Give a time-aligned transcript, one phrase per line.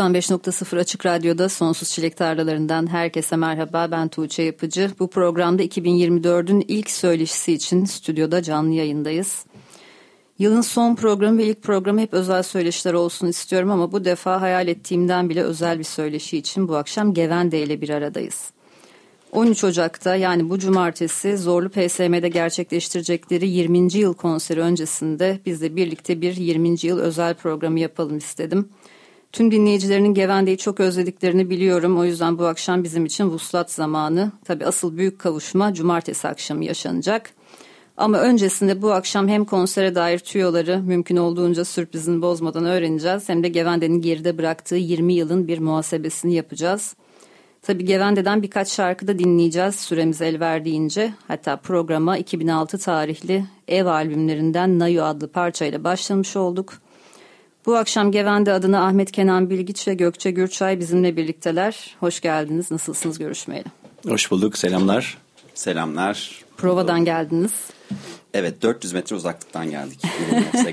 [0.00, 3.88] 95.0 Açık Radyo'da Sonsuz Çilek Tarlalarından herkese merhaba.
[3.90, 4.90] Ben Tuğçe Yapıcı.
[4.98, 9.44] Bu programda 2024'ün ilk söyleşisi için stüdyoda canlı yayındayız.
[10.38, 14.68] Yılın son programı ve ilk programı hep özel söyleşiler olsun istiyorum ama bu defa hayal
[14.68, 18.50] ettiğimden bile özel bir söyleşi için bu akşam Gevende ile bir aradayız.
[19.32, 23.94] 13 Ocak'ta yani bu cumartesi Zorlu PSM'de gerçekleştirecekleri 20.
[23.94, 26.76] yıl konseri öncesinde biz de birlikte bir 20.
[26.82, 28.68] yıl özel programı yapalım istedim.
[29.32, 31.98] Tüm dinleyicilerinin Gevende'yi çok özlediklerini biliyorum.
[31.98, 34.32] O yüzden bu akşam bizim için vuslat zamanı.
[34.44, 37.30] Tabii asıl büyük kavuşma cumartesi akşamı yaşanacak.
[37.96, 43.28] Ama öncesinde bu akşam hem konsere dair tüyoları mümkün olduğunca sürprizini bozmadan öğreneceğiz.
[43.28, 46.94] Hem de Gevende'nin geride bıraktığı 20 yılın bir muhasebesini yapacağız.
[47.62, 51.14] Tabii Gevende'den birkaç şarkı da dinleyeceğiz süremiz el verdiğince.
[51.28, 56.74] Hatta programa 2006 tarihli Ev albümlerinden Nayu adlı parçayla başlamış olduk.
[57.66, 61.96] Bu akşam Gevende adına Ahmet Kenan Bilgiç ve Gökçe Gürçay bizimle birlikteler.
[62.00, 62.70] Hoş geldiniz.
[62.70, 63.64] Nasılsınız görüşmeyle?
[64.08, 64.58] Hoş bulduk.
[64.58, 65.18] Selamlar.
[65.54, 66.44] Selamlar.
[66.56, 67.52] Provadan geldiniz.
[68.34, 70.02] Evet 400 metre uzaklıktan geldik.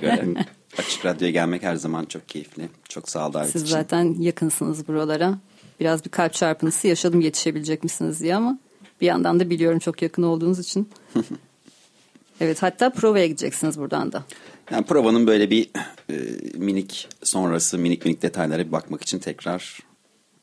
[0.01, 0.25] göre.
[0.77, 2.69] Açık Radyo'ya gelmek her zaman çok keyifli.
[2.89, 3.71] Çok sağ ol davet Siz için.
[3.71, 5.37] zaten yakınsınız buralara.
[5.79, 8.59] Biraz bir kalp çarpıntısı yaşadım yetişebilecek misiniz diye ama
[9.01, 10.89] bir yandan da biliyorum çok yakın olduğunuz için.
[12.41, 14.23] evet hatta provaya gideceksiniz buradan da.
[14.71, 15.69] Yani provanın böyle bir
[16.09, 16.15] e,
[16.57, 19.79] minik sonrası minik minik detaylara bir bakmak için tekrar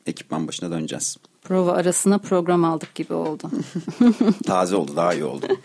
[0.05, 1.17] ekipman başına döneceğiz.
[1.43, 3.51] Prova arasına program aldık gibi oldu.
[4.45, 5.45] Taze oldu daha iyi oldu.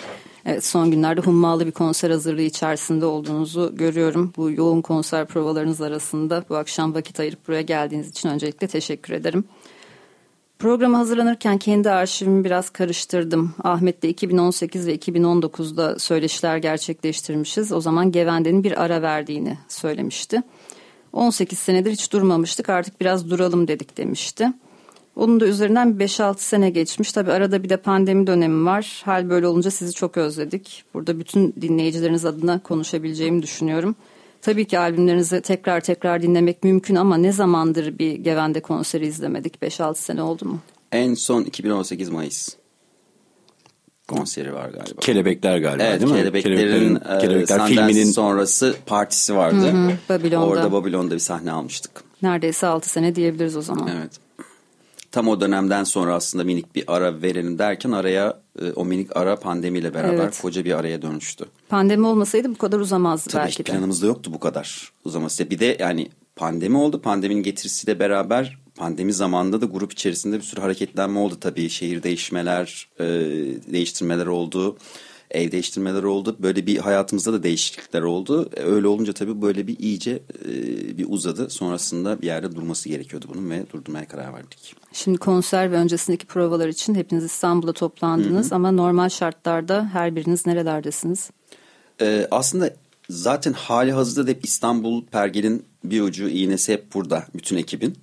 [0.46, 4.32] Evet son günlerde hummalı bir konser hazırlığı içerisinde olduğunuzu görüyorum.
[4.36, 9.44] Bu yoğun konser provalarınız arasında bu akşam vakit ayırıp buraya geldiğiniz için öncelikle teşekkür ederim.
[10.60, 13.54] Programa hazırlanırken kendi arşivimi biraz karıştırdım.
[13.62, 17.72] Ahmet'le 2018 ve 2019'da söyleşiler gerçekleştirmişiz.
[17.72, 20.42] O zaman Gevende'nin bir ara verdiğini söylemişti.
[21.12, 24.52] 18 senedir hiç durmamıştık artık biraz duralım dedik demişti.
[25.16, 27.12] Onun da üzerinden 5-6 sene geçmiş.
[27.12, 29.02] Tabii arada bir de pandemi dönemi var.
[29.04, 30.84] Hal böyle olunca sizi çok özledik.
[30.94, 33.96] Burada bütün dinleyicileriniz adına konuşabileceğimi düşünüyorum.
[34.42, 39.62] Tabii ki albümlerinizi tekrar tekrar dinlemek mümkün ama ne zamandır bir Gevende konseri izlemedik?
[39.62, 40.58] 5-6 sene oldu mu?
[40.92, 42.48] En son 2018 Mayıs
[44.08, 45.00] konseri var galiba.
[45.00, 46.18] Kelebekler galiba evet, değil mi?
[46.18, 49.72] Kelebeklerin, Kelebeklerin e, Kelebekler filminin sonrası partisi vardı.
[49.72, 50.46] Hı hı, Babilon'da.
[50.46, 51.90] Orada Babilon'da bir sahne almıştık.
[52.22, 53.88] Neredeyse 6 sene diyebiliriz o zaman.
[53.88, 54.10] Evet
[55.12, 59.36] tam o dönemden sonra aslında minik bir ara verelim derken araya e, o minik ara
[59.36, 60.40] pandemiyle beraber evet.
[60.42, 61.44] koca bir araya dönüştü.
[61.68, 63.72] Pandemi olmasaydı bu kadar uzamazdı Tabii belki de.
[63.72, 65.50] planımızda yoktu bu kadar uzaması.
[65.50, 67.02] Bir de yani pandemi oldu.
[67.02, 71.70] Pandeminin getirisiyle beraber pandemi zamanında da grup içerisinde bir sürü hareketlenme oldu tabii.
[71.70, 73.04] Şehir değişmeler, e,
[73.72, 74.76] değiştirmeler oldu
[75.30, 76.36] ev değiştirmeler oldu.
[76.38, 78.50] Böyle bir hayatımızda da değişiklikler oldu.
[78.56, 80.48] E, öyle olunca tabii böyle bir iyice e,
[80.98, 81.50] bir uzadı.
[81.50, 84.76] Sonrasında bir yerde durması gerekiyordu bunun ve durdurmaya karar verdik.
[84.92, 88.54] Şimdi konser ve öncesindeki provalar için hepiniz İstanbul'da toplandınız hı hı.
[88.54, 91.30] ama normal şartlarda her biriniz nerelerdesiniz?
[92.00, 92.74] Ee, aslında
[93.10, 97.98] zaten hali hazırda da hep İstanbul Pergel'in bir ucu iğnesi hep burada bütün ekibin.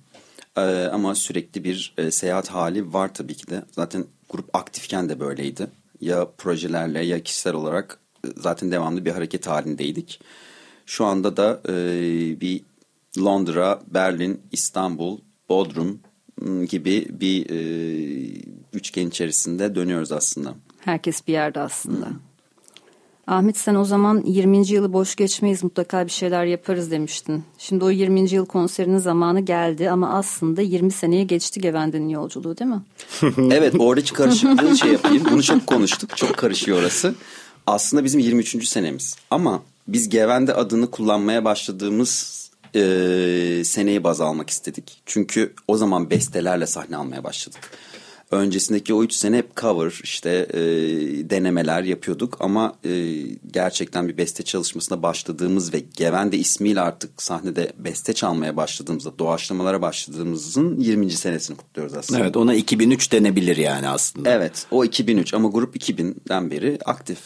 [0.56, 0.60] Ee,
[0.92, 3.62] ama sürekli bir e, seyahat hali var tabii ki de.
[3.72, 5.66] Zaten grup aktifken de böyleydi
[6.00, 10.20] ya projelerle ya kişisel olarak e, zaten devamlı bir hareket halindeydik.
[10.86, 11.74] Şu anda da e,
[12.40, 12.62] bir
[13.18, 16.00] Londra, Berlin, İstanbul, Bodrum
[16.68, 17.58] gibi bir e,
[18.72, 20.54] üçgen içerisinde dönüyoruz aslında.
[20.80, 22.06] Herkes bir yerde aslında.
[22.06, 22.14] Hı.
[23.28, 24.68] Ahmet sen o zaman 20.
[24.68, 27.44] yılı boş geçmeyiz mutlaka bir şeyler yaparız demiştin.
[27.58, 28.30] Şimdi o 20.
[28.30, 32.82] yıl konserinin zamanı geldi ama aslında 20 seneye geçti Gevende'nin yolculuğu değil mi?
[33.54, 35.24] evet oradaki karışıklığı şey yapayım.
[35.30, 36.16] Bunu çok konuştuk.
[36.16, 37.14] Çok karışıyor orası.
[37.66, 38.68] Aslında bizim 23.
[38.68, 39.16] senemiz.
[39.30, 42.38] Ama biz Gevende adını kullanmaya başladığımız
[42.74, 42.80] e,
[43.64, 45.02] seneyi baz almak istedik.
[45.06, 47.70] Çünkü o zaman bestelerle sahne almaya başladık.
[48.30, 50.60] Öncesindeki o üç sene hep cover işte e,
[51.30, 53.12] denemeler yapıyorduk ama e,
[53.50, 60.80] gerçekten bir beste çalışmasına başladığımız ve Gevende ismiyle artık sahnede beste çalmaya başladığımızda doğaçlamalara başladığımızın
[60.80, 61.10] 20.
[61.10, 62.20] senesini kutluyoruz aslında.
[62.20, 64.30] Evet ona 2003 denebilir yani aslında.
[64.30, 67.18] Evet o 2003 ama grup 2000'den beri aktif.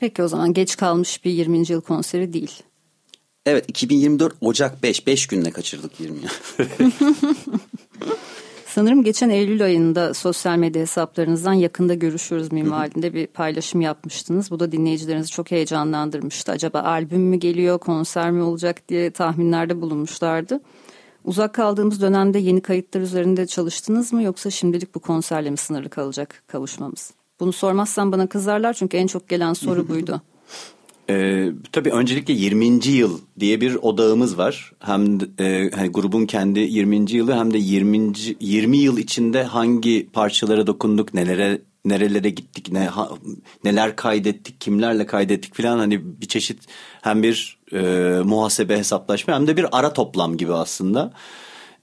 [0.00, 1.70] Peki o zaman geç kalmış bir 20.
[1.70, 2.62] yıl konseri değil.
[3.46, 6.18] Evet 2024 Ocak 5 5 günle kaçırdık 20
[8.74, 14.50] Sanırım geçen Eylül ayında sosyal medya hesaplarınızdan yakında görüşüyoruz minvalinde bir paylaşım yapmıştınız.
[14.50, 16.52] Bu da dinleyicilerinizi çok heyecanlandırmıştı.
[16.52, 20.60] Acaba albüm mü geliyor, konser mi olacak diye tahminlerde bulunmuşlardı.
[21.24, 26.42] Uzak kaldığımız dönemde yeni kayıtlar üzerinde çalıştınız mı yoksa şimdilik bu konserle mi sınırlı kalacak
[26.46, 27.14] kavuşmamız?
[27.40, 30.22] Bunu sormazsan bana kızarlar çünkü en çok gelen soru buydu.
[31.10, 32.86] Ee, tabii öncelikle 20.
[32.86, 34.72] yıl diye bir odağımız var.
[34.78, 37.12] Hem e, hani grubun kendi 20.
[37.12, 38.12] yılı hem de 20.
[38.40, 43.08] 20 yıl içinde hangi parçalara dokunduk, nelere nerelere gittik, ne ha,
[43.64, 46.62] neler kaydettik, kimlerle kaydettik falan hani bir çeşit
[47.02, 47.80] hem bir e,
[48.24, 51.12] muhasebe hesaplaşma hem de bir ara toplam gibi aslında.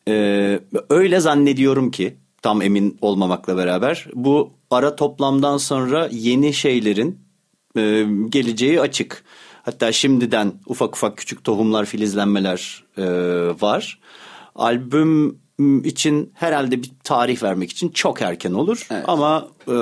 [0.08, 0.60] E,
[0.90, 7.20] öyle zannediyorum ki tam emin olmamakla beraber bu ara toplamdan sonra yeni şeylerin
[7.78, 9.24] e, geleceği açık.
[9.64, 13.04] Hatta şimdiden ufak ufak küçük tohumlar, filizlenmeler e,
[13.62, 14.00] var.
[14.56, 15.42] Albüm
[15.84, 18.88] için herhalde bir tarih vermek için çok erken olur.
[18.92, 19.04] Evet.
[19.08, 19.76] Ama e,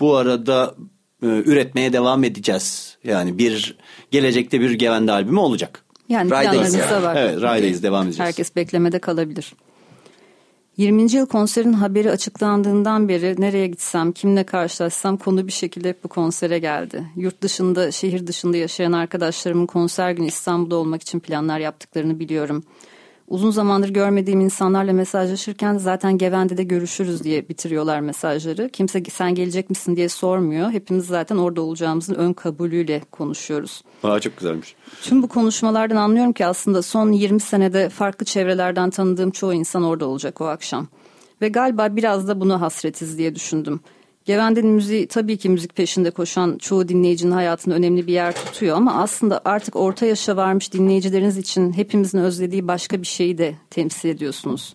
[0.00, 0.74] bu arada
[1.22, 2.98] e, üretmeye devam edeceğiz.
[3.04, 3.76] Yani bir
[4.10, 5.84] gelecekte bir Gevende albümü olacak.
[6.08, 7.16] Yani planlarınızda var.
[7.16, 8.28] Evet, Ray'dayız devam edeceğiz.
[8.28, 9.52] Herkes beklemede kalabilir.
[10.80, 11.12] 20.
[11.16, 16.58] yıl konserin haberi açıklandığından beri nereye gitsem, kimle karşılaşsam konu bir şekilde hep bu konsere
[16.58, 17.04] geldi.
[17.16, 22.64] Yurt dışında, şehir dışında yaşayan arkadaşlarımın konser günü İstanbul'da olmak için planlar yaptıklarını biliyorum.
[23.30, 28.68] Uzun zamandır görmediğim insanlarla mesajlaşırken zaten Gevende'de görüşürüz diye bitiriyorlar mesajları.
[28.68, 30.70] Kimse sen gelecek misin diye sormuyor.
[30.70, 33.82] Hepimiz zaten orada olacağımızın ön kabulüyle konuşuyoruz.
[34.02, 34.74] Aa, çok güzelmiş.
[35.02, 40.06] Tüm bu konuşmalardan anlıyorum ki aslında son 20 senede farklı çevrelerden tanıdığım çoğu insan orada
[40.06, 40.86] olacak o akşam.
[41.42, 43.80] Ve galiba biraz da buna hasretiz diye düşündüm.
[44.24, 48.94] Gevende'nin müziği tabii ki müzik peşinde koşan çoğu dinleyicinin hayatında önemli bir yer tutuyor ama
[49.02, 54.74] aslında artık orta yaşa varmış dinleyicileriniz için hepimizin özlediği başka bir şeyi de temsil ediyorsunuz.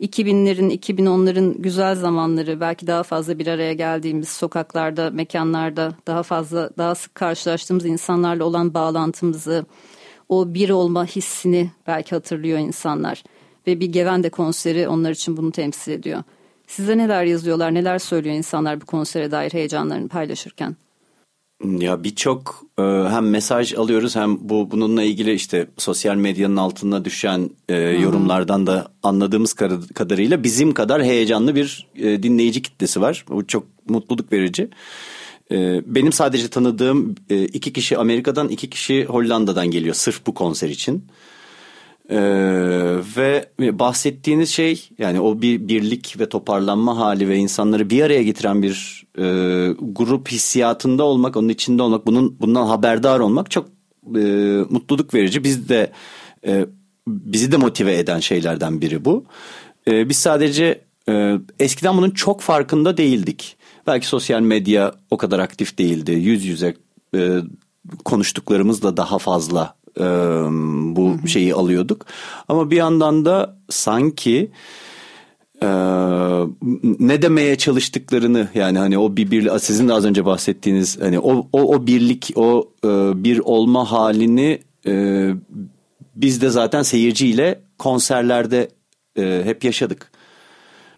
[0.00, 6.94] 2000'lerin, 2010'ların güzel zamanları, belki daha fazla bir araya geldiğimiz sokaklarda, mekanlarda daha fazla, daha
[6.94, 9.66] sık karşılaştığımız insanlarla olan bağlantımızı,
[10.28, 13.22] o bir olma hissini belki hatırlıyor insanlar.
[13.66, 16.22] Ve bir Gevende konseri onlar için bunu temsil ediyor.
[16.70, 20.76] Size neler yazıyorlar, neler söylüyor insanlar bu konsere dair heyecanlarını paylaşırken?
[21.64, 27.50] Ya birçok e, hem mesaj alıyoruz hem bu bununla ilgili işte sosyal medyanın altına düşen
[27.68, 29.52] e, yorumlardan da anladığımız
[29.94, 33.24] kadarıyla bizim kadar heyecanlı bir e, dinleyici kitlesi var.
[33.28, 34.68] Bu çok mutluluk verici.
[35.52, 40.68] E, benim sadece tanıdığım e, iki kişi Amerika'dan iki kişi Hollanda'dan geliyor sırf bu konser
[40.68, 41.04] için.
[42.10, 42.16] Ee,
[43.16, 48.62] ve bahsettiğiniz şey yani o bir birlik ve toparlanma hali ve insanları bir araya getiren
[48.62, 49.22] bir e,
[49.80, 53.68] grup hissiyatında olmak, onun içinde olmak, bunun bundan haberdar olmak çok
[54.16, 54.20] e,
[54.70, 55.44] mutluluk verici.
[55.44, 55.92] Biz de
[56.46, 56.66] e,
[57.08, 59.24] bizi de motive eden şeylerden biri bu.
[59.88, 63.56] E, biz sadece e, eskiden bunun çok farkında değildik.
[63.86, 66.12] Belki sosyal medya o kadar aktif değildi.
[66.12, 66.74] Yüz yüze
[67.14, 67.38] e,
[68.04, 70.04] konuştuklarımız da daha fazla e,
[70.96, 71.28] bu hı hı.
[71.28, 72.06] şeyi alıyorduk.
[72.48, 74.50] Ama bir yandan da sanki
[75.62, 75.66] e,
[76.98, 81.48] ne demeye çalıştıklarını yani hani o bir, bir sizin de az önce bahsettiğiniz hani o
[81.52, 82.88] o, o birlik o e,
[83.24, 85.26] bir olma halini e,
[86.16, 88.68] biz de zaten seyirciyle konserlerde
[89.18, 90.10] e, hep yaşadık.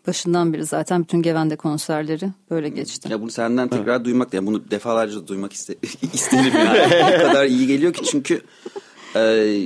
[0.06, 3.09] Başından beri zaten bütün Gevende konserleri böyle geçti.
[3.12, 4.04] Ya bunu senden tekrar evet.
[4.04, 5.75] duymak, yani bunu defalarca duymak iste,
[6.12, 7.14] isterim yani.
[7.14, 8.42] o kadar iyi geliyor ki çünkü
[9.16, 9.56] e,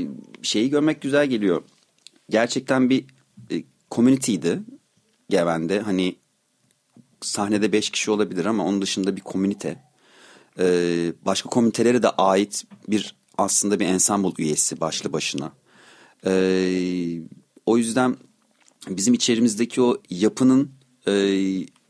[0.42, 1.62] şeyi görmek güzel geliyor.
[2.30, 3.04] Gerçekten bir
[3.50, 4.60] e, community'di
[5.30, 5.80] Geven'de.
[5.80, 6.16] Hani
[7.20, 9.82] sahnede beş kişi olabilir ama onun dışında bir komünite.
[10.58, 10.66] E,
[11.26, 15.52] başka komünitelere de ait bir aslında bir ensemble üyesi başlı başına.
[16.26, 16.32] E,
[17.66, 18.16] o yüzden
[18.88, 20.70] bizim içerimizdeki o yapının
[21.08, 21.12] e,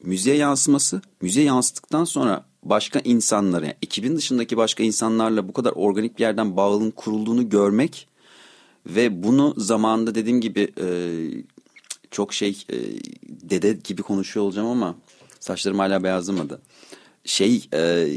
[0.03, 6.19] müziğe yansıması, müziğe yansıttıktan sonra başka insanlara, yani ekibin dışındaki başka insanlarla bu kadar organik
[6.19, 8.09] bir yerden bağlılığın kurulduğunu görmek
[8.87, 10.87] ve bunu zamanında dediğim gibi e,
[12.11, 12.77] çok şey e,
[13.23, 14.95] dede gibi konuşuyor olacağım ama
[15.41, 16.63] saçlarım hala beyazlamadı.
[17.25, 18.09] Şey e,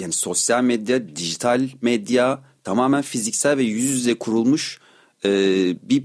[0.00, 4.80] yani sosyal medya, dijital medya tamamen fiziksel ve yüz yüze kurulmuş
[5.24, 5.30] e,
[5.82, 6.04] bir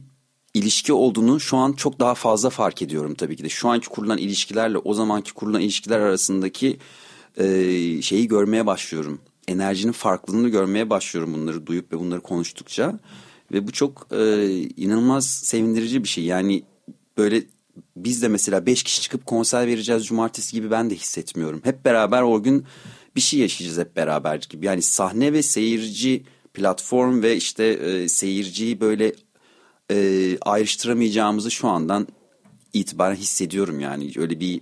[0.57, 3.49] ilişki olduğunu şu an çok daha fazla fark ediyorum tabii ki de.
[3.49, 6.77] Şu anki kurulan ilişkilerle o zamanki kurulan ilişkiler arasındaki
[7.37, 7.45] e,
[8.01, 9.19] şeyi görmeye başlıyorum.
[9.47, 12.99] Enerjinin farklılığını görmeye başlıyorum bunları duyup ve bunları konuştukça.
[13.51, 16.23] Ve bu çok e, inanılmaz sevindirici bir şey.
[16.23, 16.63] Yani
[17.17, 17.43] böyle
[17.95, 21.61] biz de mesela beş kişi çıkıp konser vereceğiz cumartesi gibi ben de hissetmiyorum.
[21.63, 22.65] Hep beraber o gün
[23.15, 24.65] bir şey yaşayacağız hep beraber gibi.
[24.65, 26.23] Yani sahne ve seyirci
[26.53, 29.13] platform ve işte e, seyirciyi böyle
[29.91, 32.07] e, ayrıştıramayacağımızı şu andan
[32.73, 34.11] itibaren hissediyorum yani.
[34.17, 34.61] Öyle bir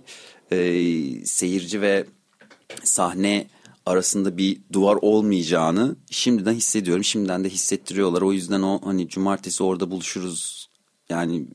[0.50, 2.04] e, seyirci ve
[2.84, 3.46] sahne
[3.86, 7.04] arasında bir duvar olmayacağını şimdiden hissediyorum.
[7.04, 8.22] Şimdiden de hissettiriyorlar.
[8.22, 10.70] O yüzden o hani cumartesi orada buluşuruz.
[11.08, 11.46] Yani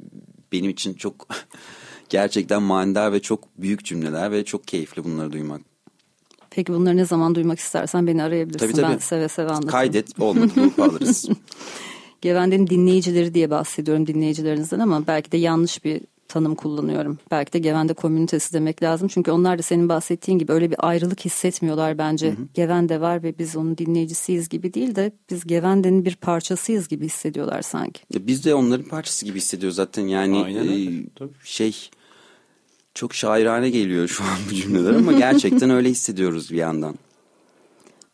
[0.52, 1.28] benim için çok
[2.10, 5.62] gerçekten manidar ve çok büyük cümleler ve çok keyifli bunları duymak.
[6.50, 8.68] Peki bunları ne zaman duymak istersen beni arayabilirsin.
[8.68, 8.94] Tabii, tabii.
[8.94, 9.72] Ben seve seve anlatırım.
[9.72, 11.30] Kaydet olmadı loop alırız.
[12.22, 16.02] Gevende'nin dinleyicileri diye bahsediyorum dinleyicilerinizden ama belki de yanlış bir
[16.32, 17.20] tanım kullanıyorum.
[17.32, 19.08] Belki de Gevende komünitesi demek lazım.
[19.08, 22.28] Çünkü onlar da senin bahsettiğin gibi öyle bir ayrılık hissetmiyorlar bence.
[22.28, 22.48] Hı hı.
[22.54, 27.62] Gevende var ve biz onun dinleyicisiyiz gibi değil de biz Gevende'nin bir parçasıyız gibi hissediyorlar
[27.62, 28.02] sanki.
[28.14, 30.08] Ya biz de onların parçası gibi hissediyoruz zaten.
[30.08, 30.38] Yani
[31.20, 31.90] e, şey
[32.94, 36.96] çok şairane geliyor şu an bu cümleler ama gerçekten öyle hissediyoruz bir yandan.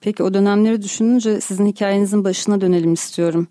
[0.01, 3.47] Peki o dönemleri düşününce sizin hikayenizin başına dönelim istiyorum.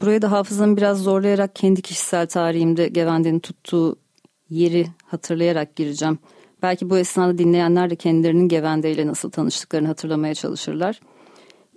[0.00, 3.96] Buraya da hafızamı biraz zorlayarak kendi kişisel tarihimde Gevende'nin tuttuğu
[4.50, 6.18] yeri hatırlayarak gireceğim.
[6.62, 11.00] Belki bu esnada dinleyenler de kendilerinin Gevende ile nasıl tanıştıklarını hatırlamaya çalışırlar.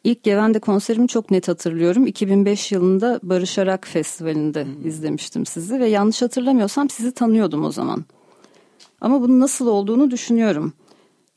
[0.03, 2.07] İlk Gevende konserimi çok net hatırlıyorum.
[2.07, 4.87] 2005 yılında Barış Arak Festivali'nde hmm.
[4.87, 8.05] izlemiştim sizi ve yanlış hatırlamıyorsam sizi tanıyordum o zaman.
[9.01, 10.73] Ama bunun nasıl olduğunu düşünüyorum.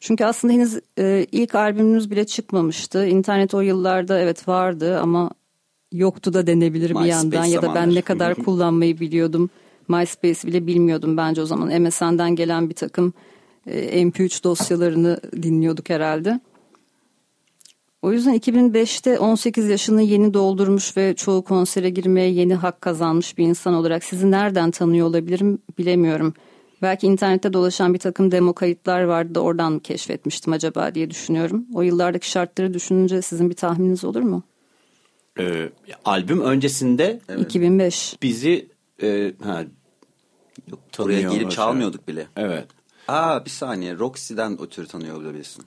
[0.00, 3.06] Çünkü aslında henüz e, ilk albümünüz bile çıkmamıştı.
[3.06, 5.30] İnternet o yıllarda evet vardı ama
[5.94, 9.50] yoktu da denebilir bir yandan ya da ben ne kadar kullanmayı biliyordum.
[9.88, 11.82] MySpace bile bilmiyordum bence o zaman.
[11.82, 13.12] MSN'den gelen bir takım
[13.66, 16.40] e, MP3 dosyalarını dinliyorduk herhalde.
[18.02, 23.44] O yüzden 2005'te 18 yaşını yeni doldurmuş ve çoğu konsere girmeye yeni hak kazanmış bir
[23.44, 26.34] insan olarak sizi nereden tanıyor olabilirim bilemiyorum.
[26.82, 31.66] Belki internette dolaşan bir takım demo kayıtlar vardı da oradan mı keşfetmiştim acaba diye düşünüyorum.
[31.74, 34.42] O yıllardaki şartları düşününce sizin bir tahmininiz olur mu?
[35.38, 35.70] Ee,
[36.04, 37.40] albüm öncesinde evet.
[37.42, 38.68] 2005 bizi
[39.02, 39.64] e, ha,
[40.70, 42.26] Yok, Buraya gelip çalmıyorduk bile.
[42.36, 42.66] Evet.
[43.08, 45.64] Aa bir saniye Roxy'den ötürü tanıyor olabilirsin.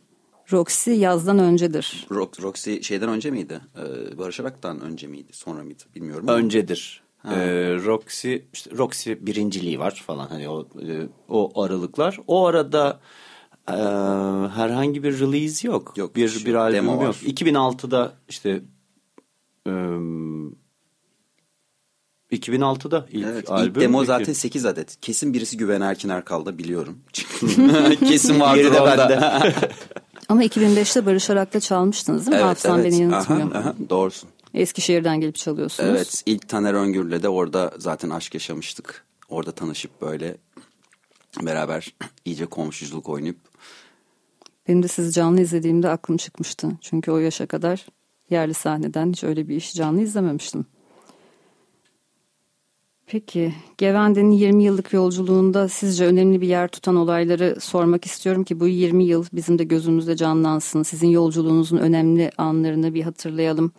[0.51, 2.07] Roxy yazdan öncedir.
[2.11, 3.59] Rock, Roxy şeyden önce miydi?
[3.77, 5.29] Ee, Barış Arak'tan önce miydi?
[5.31, 5.83] Sonra mıydı?
[5.95, 6.27] Bilmiyorum.
[6.27, 7.03] Öncedir.
[7.25, 7.29] Ee,
[7.85, 12.19] Roxy işte Roxy birinciliği var falan hani o e, o aralıklar.
[12.27, 12.99] O arada
[13.69, 13.73] e,
[14.55, 15.93] herhangi bir release yok.
[15.97, 16.15] Yok.
[16.15, 17.01] Bir şey, bir albüm yok.
[17.01, 17.15] Var.
[17.25, 18.61] 2006'da işte
[22.31, 23.67] 2006'da ilk evet, albüm.
[23.67, 25.01] İlk demo zaten 8 adet.
[25.01, 26.99] Kesin birisi Güven Erkin Erkal'da biliyorum.
[27.99, 29.19] Kesin vardır Yeri de bende.
[30.29, 32.35] Ama 2005'te Barış Arak'ta çalmıştınız değil mi?
[32.35, 32.91] Evet, Hafızam evet.
[32.91, 33.51] beni yanıltmıyor.
[33.51, 34.29] Aha, aha, doğrusun.
[34.53, 35.89] Eskişehir'den gelip çalıyorsunuz.
[35.89, 39.05] Evet ilk Taner Öngür'le de orada zaten aşk yaşamıştık.
[39.29, 40.37] Orada tanışıp böyle
[41.41, 41.95] beraber
[42.25, 43.37] iyice komşuculuk oynayıp.
[44.67, 46.71] Benim de sizi canlı izlediğimde aklım çıkmıştı.
[46.81, 47.85] Çünkü o yaşa kadar
[48.29, 50.65] yerli sahneden hiç öyle bir iş canlı izlememiştim.
[53.07, 58.67] Peki, Gevende'nin 20 yıllık yolculuğunda sizce önemli bir yer tutan olayları sormak istiyorum ki bu
[58.67, 60.83] 20 yıl bizim de gözümüzde canlansın.
[60.83, 63.71] Sizin yolculuğunuzun önemli anlarını bir hatırlayalım.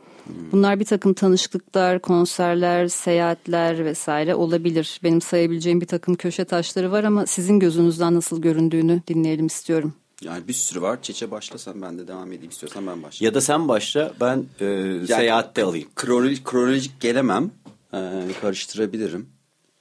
[0.52, 5.00] Bunlar bir takım tanışıklıklar, konserler, seyahatler vesaire olabilir.
[5.04, 9.94] Benim sayabileceğim bir takım köşe taşları var ama sizin gözünüzden nasıl göründüğünü dinleyelim istiyorum.
[10.22, 11.02] Yani bir sürü var.
[11.02, 13.32] Çeçe başlasan ben de devam edeyim istiyorsan ben başlayayım.
[13.32, 15.88] Ya da sen başla ben e, yani, seyahatte alayım.
[15.96, 17.50] Kronolojik, kronolojik gelemem.
[17.92, 17.98] E,
[18.40, 19.28] karıştırabilirim.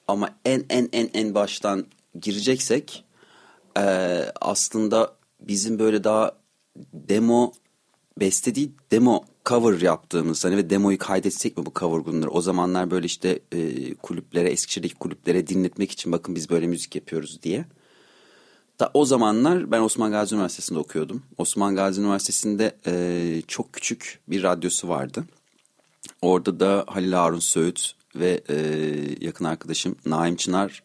[0.08, 1.86] Ama en en en en baştan
[2.22, 3.06] gireceksek
[3.78, 3.82] e,
[4.42, 6.32] aslında bizim böyle daha
[6.94, 7.52] demo
[8.20, 12.92] beste değil demo cover yaptığımız hani ve demoyu kaydetsek mi bu cover günleri o zamanlar
[12.92, 17.66] böyle işte e, kulüplere Eskişehir'deki kulüplere dinletmek için bakın biz böyle müzik yapıyoruz diye.
[18.80, 21.24] Da o zamanlar ben Osman Gazi Üniversitesi'nde okuyordum.
[21.38, 25.26] Osman Gazi Üniversitesi'nde e, çok küçük bir radyosu vardı.
[26.22, 28.56] Orada da Halil Harun Söğüt ve e,
[29.26, 30.84] yakın arkadaşım Naim Çınar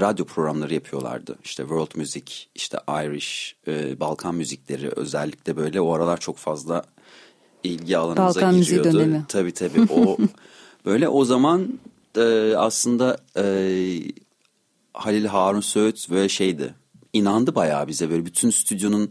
[0.00, 1.38] radyo programları yapıyorlardı.
[1.44, 6.84] İşte world music, işte Irish, e, Balkan müzikleri özellikle böyle o aralar çok fazla
[7.64, 8.88] ilgi alanımıza Balkan giriyordu.
[8.88, 9.24] Balkan dönemi.
[9.28, 9.92] Tabii tabii.
[9.92, 10.18] O
[10.84, 11.78] böyle o zaman
[12.16, 13.44] e, aslında e,
[14.94, 16.74] Halil Harun Söğüt böyle şeydi
[17.12, 19.08] inandı bayağı bize böyle bütün stüdyonun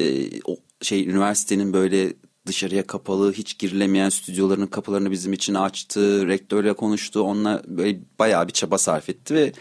[0.00, 2.12] e, o şey üniversitenin böyle
[2.46, 6.28] dışarıya kapalı, hiç girilemeyen stüdyoların kapılarını bizim için açtı.
[6.28, 7.20] Rektörle konuştu.
[7.22, 9.52] Onunla böyle bayağı bir çaba sarf etti ve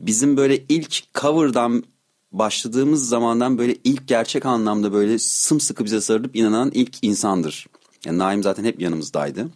[0.00, 1.84] bizim böyle ilk cover'dan
[2.32, 7.66] başladığımız zamandan böyle ilk gerçek anlamda böyle sımsıkı bize sarılıp inanan ilk insandır.
[8.06, 9.48] Yani Naim zaten hep yanımızdaydı.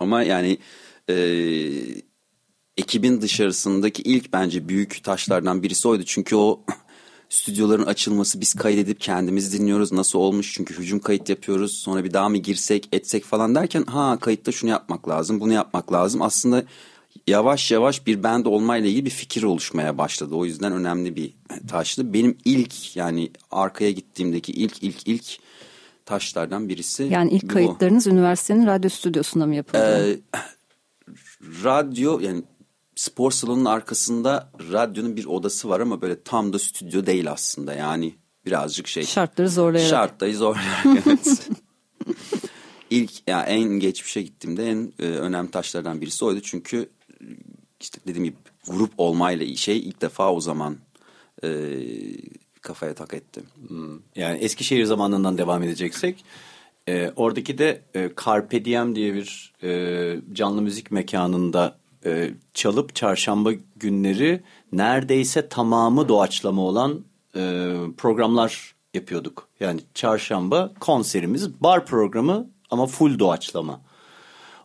[0.00, 0.58] Ama yani
[1.10, 1.14] e,
[2.76, 6.02] ekibin dışarısındaki ilk bence büyük taşlardan birisi oydu.
[6.06, 6.64] Çünkü o
[7.34, 12.28] stüdyoların açılması biz kaydedip kendimiz dinliyoruz nasıl olmuş çünkü hücum kayıt yapıyoruz sonra bir daha
[12.28, 16.22] mı girsek etsek falan derken ha kayıtta şunu yapmak lazım bunu yapmak lazım.
[16.22, 16.64] Aslında
[17.26, 20.34] yavaş yavaş bir band olmayla ilgili bir fikir oluşmaya başladı.
[20.34, 21.34] O yüzden önemli bir
[21.68, 22.12] taştı.
[22.12, 25.38] Benim ilk yani arkaya gittiğimdeki ilk ilk ilk
[26.06, 30.10] taşlardan birisi yani ilk kayıtlarınız üniversitenin radyo stüdyosunda mı yapıldı?
[30.10, 30.18] Ee,
[31.64, 32.42] radyo yani
[32.96, 37.74] spor salonunun arkasında radyonun bir odası var ama böyle tam da stüdyo değil aslında.
[37.74, 38.14] Yani
[38.46, 39.04] birazcık şey.
[39.06, 39.90] Şartları zorlayarak.
[39.90, 41.48] Şartları zorlayarak evet.
[42.90, 46.40] İlk yani en geçmişe gittiğimde en e, önemli taşlardan birisi oydu.
[46.40, 46.88] Çünkü
[47.80, 48.36] işte dediğim gibi
[48.68, 50.76] grup olmayla şey ilk defa o zaman
[51.44, 51.48] e,
[52.60, 53.44] kafaya tak ettim.
[53.68, 53.98] Hmm.
[54.16, 56.24] Yani Eskişehir zamanından devam edeceksek
[56.88, 63.52] e, oradaki de e, Carpe Diem diye bir e, canlı müzik mekanında e, çalıp çarşamba
[63.76, 64.42] günleri
[64.72, 67.04] neredeyse tamamı doğaçlama olan
[67.36, 69.48] e, programlar yapıyorduk.
[69.60, 73.80] Yani çarşamba konserimiz bar programı ama full doğaçlama.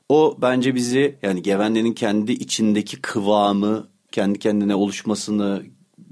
[0.10, 5.64] O bence bizi yani Gevende'nin kendi içindeki kıvamı, kendi kendine oluşmasını,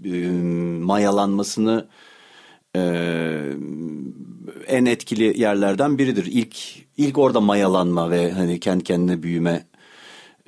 [0.06, 0.30] e,
[0.82, 1.88] mayalanmasını
[2.76, 2.82] e,
[4.68, 6.26] en etkili yerlerden biridir.
[6.26, 6.58] İlk
[6.98, 9.66] ilk orada mayalanma ve hani kendi kendine büyüme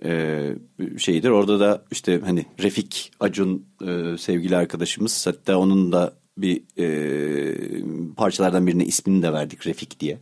[0.03, 0.49] e,
[0.97, 1.29] şeyidir.
[1.29, 8.67] Orada da işte hani Refik Acun e, sevgili arkadaşımız hatta onun da bir e, parçalardan
[8.67, 10.17] birine ismini de verdik Refik diye.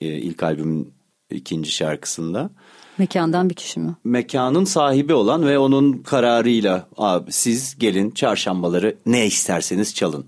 [0.00, 0.92] E, ilk albümün
[1.30, 2.50] ikinci şarkısında.
[2.98, 3.96] Mekandan bir kişi mi?
[4.04, 10.26] Mekanın sahibi olan ve onun kararıyla abi siz gelin çarşambaları ne isterseniz çalın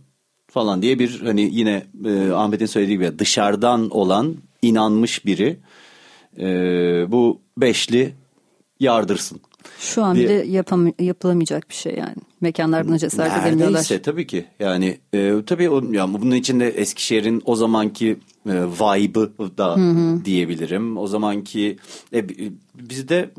[0.51, 5.59] falan diye bir hani yine e, Ahmet'in söylediği gibi dışarıdan olan inanmış biri
[6.39, 6.47] e,
[7.09, 8.15] bu beşli
[8.81, 9.41] yardırsın.
[9.79, 12.17] Şu an bile yapam yapılamayacak bir şey yani.
[12.41, 13.81] Mekanlar buna cesaret Neredeyse, edemiyorlar.
[13.81, 14.45] Neredeyse tabii ki.
[14.61, 20.25] Yani e, tabii o, yani bunun içinde Eskişehir'in o zamanki e, vibe'ı da hı hı.
[20.25, 20.99] diyebilirim.
[20.99, 21.79] O zamanki
[22.15, 22.29] e,
[22.75, 23.31] biz de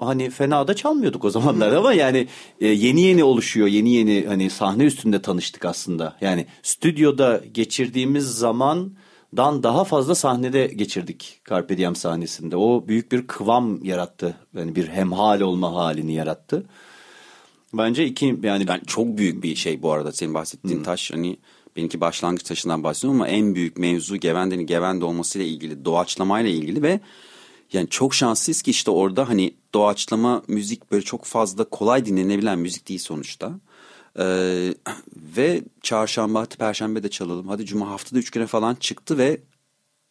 [0.00, 2.26] hani fena da çalmıyorduk o zamanlarda ama yani
[2.60, 3.66] e, yeni yeni oluşuyor.
[3.66, 6.16] Yeni yeni hani sahne üstünde tanıştık aslında.
[6.20, 8.92] Yani stüdyoda geçirdiğimiz zaman
[9.36, 12.56] dan daha fazla sahnede geçirdik Carpe Diem sahnesinde.
[12.56, 14.36] O büyük bir kıvam yarattı.
[14.56, 16.66] Yani bir hemhal olma halini yarattı.
[17.74, 20.84] Bence iki yani yani çok büyük bir şey bu arada senin bahsettiğin hmm.
[20.84, 21.36] taş hani
[21.76, 27.00] benimki başlangıç taşından bahsediyorum ama en büyük mevzu Gevende'nin Gevende olmasıyla ilgili doğaçlamayla ilgili ve
[27.72, 32.88] yani çok şanslıyız ki işte orada hani doğaçlama müzik böyle çok fazla kolay dinlenebilen müzik
[32.88, 33.52] değil sonuçta.
[34.18, 34.74] Ee,
[35.16, 39.40] ve çarşamba hadi perşembe de çalalım hadi cuma haftada üç güne falan çıktı ve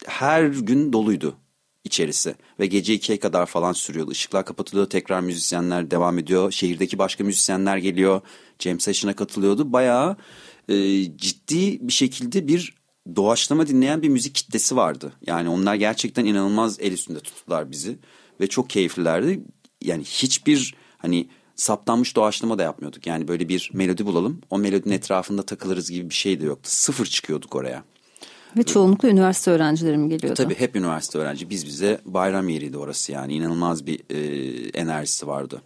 [0.06, 1.38] her gün doluydu
[1.84, 4.12] içerisi ve gece ikiye kadar falan sürüyordu.
[4.12, 6.52] Işıklar kapatılıyor tekrar müzisyenler devam ediyor.
[6.52, 8.22] Şehirdeki başka müzisyenler geliyor.
[8.60, 9.74] Jam Session'a katılıyordu.
[9.74, 10.18] Bayağı
[10.70, 12.76] e, ciddi bir şekilde bir
[13.16, 15.14] doğaçlama dinleyen bir müzik kitlesi vardı.
[15.28, 17.98] Yani onlar gerçekten inanılmaz el üstünde tuttular bizi
[18.40, 19.44] ve çok keyiflilerdi.
[19.82, 21.30] Yani hiçbir hani
[21.62, 23.08] saptanmış doğaçlama da yapmıyorduk.
[23.08, 26.70] Yani böyle bir melodi bulalım o melodinin etrafında takılırız gibi bir şey de yoktu.
[26.72, 27.84] Sıfır çıkıyorduk oraya.
[28.58, 30.44] Ve çoğunlukla üniversite öğrencileri mi geliyordu?
[30.44, 31.50] Tabii hep üniversite öğrenci.
[31.50, 33.34] Biz bize bayram yeriydi orası yani.
[33.34, 34.20] inanılmaz bir e,
[34.70, 35.62] enerjisi vardı.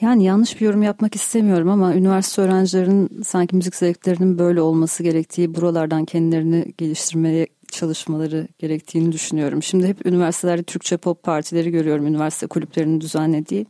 [0.00, 5.54] Yani yanlış bir yorum yapmak istemiyorum ama üniversite öğrencilerinin sanki müzik zevklerinin böyle olması gerektiği,
[5.54, 9.62] buralardan kendilerini geliştirmeye çalışmaları gerektiğini düşünüyorum.
[9.62, 13.66] Şimdi hep üniversitelerde Türkçe pop partileri görüyorum üniversite kulüplerinin düzenlediği.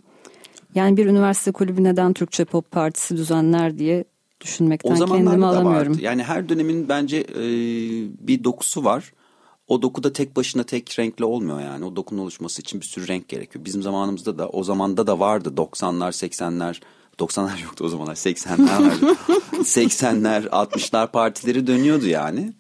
[0.74, 4.04] Yani bir üniversite kulübü neden Türkçe pop partisi düzenler diye
[4.40, 5.92] düşünmekten kendimi alamıyorum.
[5.92, 6.02] Vardı.
[6.02, 7.44] Yani her dönemin bence e,
[8.28, 9.12] bir dokusu var.
[9.68, 11.85] O doku da tek başına tek renkli olmuyor yani.
[11.85, 13.64] O dokunun oluşması için bir sürü renk gerekiyor.
[13.64, 16.80] Bizim zamanımızda da o zamanda da vardı 90'lar 80'ler
[17.18, 19.16] 90'lar yoktu o zamanlar 80'ler vardı.
[19.52, 22.52] 80'ler 60'lar partileri dönüyordu yani.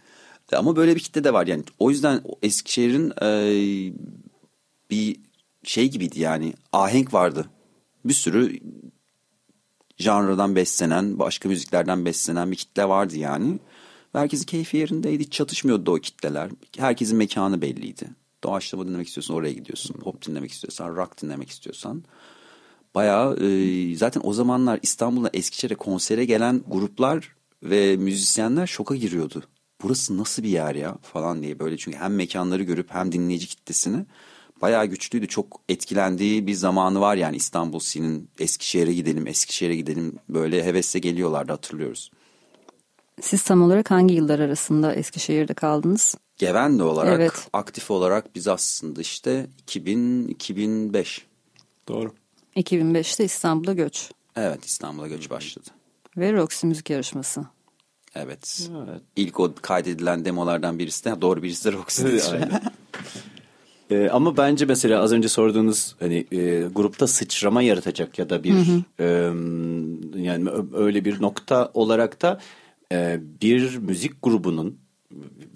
[0.52, 1.62] Ama böyle bir kitle de var yani.
[1.78, 3.30] O yüzden Eskişehir'in e,
[4.90, 5.16] bir
[5.64, 7.46] şey gibiydi yani ahenk vardı.
[8.04, 8.58] Bir sürü
[9.98, 13.58] janradan beslenen, başka müziklerden beslenen bir kitle vardı yani.
[14.14, 15.24] Ve herkesin keyfi yerindeydi.
[15.24, 16.50] Hiç çatışmıyordu o kitleler.
[16.78, 18.08] Herkesin mekanı belliydi.
[18.44, 19.94] Doğaçlama dinlemek istiyorsan oraya gidiyorsun.
[19.94, 22.04] Pop dinlemek istiyorsan, rock dinlemek istiyorsan.
[22.94, 29.42] Bayağı e, zaten o zamanlar İstanbul'da Eskişehir'e konsere gelen gruplar ve müzisyenler şoka giriyordu.
[29.82, 34.06] burası nasıl bir yer ya falan diye böyle çünkü hem mekanları görüp hem dinleyici kitlesini
[34.62, 35.28] bayağı güçlüydü.
[35.28, 41.52] Çok etkilendiği bir zamanı var yani İstanbul Sin'in Eskişehir'e gidelim, Eskişehir'e gidelim böyle hevesle geliyorlardı
[41.52, 42.10] hatırlıyoruz.
[43.20, 46.14] Siz tam olarak hangi yıllar arasında Eskişehir'de kaldınız?
[46.38, 47.48] Gevende olarak Evet.
[47.52, 51.20] aktif olarak biz aslında işte 2000-2005
[51.88, 52.14] Doğru.
[52.56, 55.68] 2005'te İstanbul'a göç evet İstanbul'a göç başladı.
[56.16, 57.44] ve Roxy Müzik Yarışması.
[58.14, 58.68] Evet.
[58.88, 59.02] Evet.
[59.16, 62.24] İlk o kaydedilen demolardan birisi de doğru birisi de Roxy'dir.
[63.90, 68.54] Ee, ama bence mesela az önce sorduğunuz hani e, grupta sıçrama yaratacak ya da bir
[69.00, 69.06] e,
[70.22, 72.40] yani öyle bir nokta olarak da
[72.92, 74.78] e, bir müzik grubunun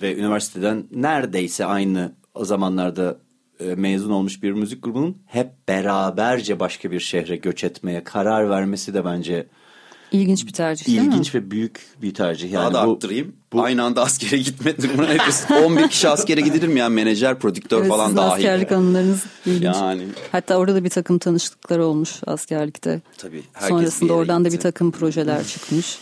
[0.02, 3.18] ve üniversiteden neredeyse aynı o zamanlarda
[3.60, 8.94] e, mezun olmuş bir müzik grubunun hep beraberce başka bir şehre göç etmeye karar vermesi
[8.94, 9.46] de bence
[10.14, 11.06] İlginç bir tercih değil mi?
[11.06, 12.52] ilginç ve büyük bir tercih.
[12.52, 13.32] Yani Daha da bu, arttırayım.
[13.58, 14.90] Aynı anda askere gitmedim.
[14.98, 18.32] Buna hepsi 11 kişi askere gidilir mi yani menajer, prodüktör Evet, falan dahil.
[18.32, 19.62] askerlik anılarınız ilginç.
[19.76, 23.00] Yani Hatta orada da bir takım tanışıklıklar olmuş askerlikte.
[23.18, 24.58] Tabii, Sonrasında oradan da gitti.
[24.58, 25.98] bir takım projeler çıkmış.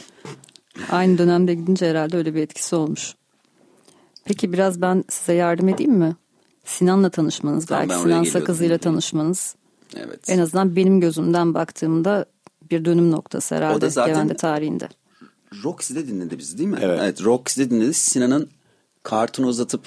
[0.90, 3.14] Aynı dönemde gidince herhalde öyle bir etkisi olmuş.
[4.24, 6.16] Peki biraz ben size yardım edeyim mi?
[6.64, 8.24] Sinan'la tanışmanız, Tamam, belki Sinan.
[8.24, 9.54] Sakızı'yla tanışmanız.
[9.96, 10.20] evet.
[10.28, 12.26] En azından benim gözümden baktığımda
[12.72, 14.88] bir dönüm noktası herhalde O da zaten- tarihinde.
[15.64, 16.78] Roxy'de dinledi bizi değil mi?
[16.82, 17.24] Evet.
[17.24, 17.94] Roxy'de dinledi.
[17.94, 18.48] Sinan'ın
[19.02, 19.82] kartını uzatıp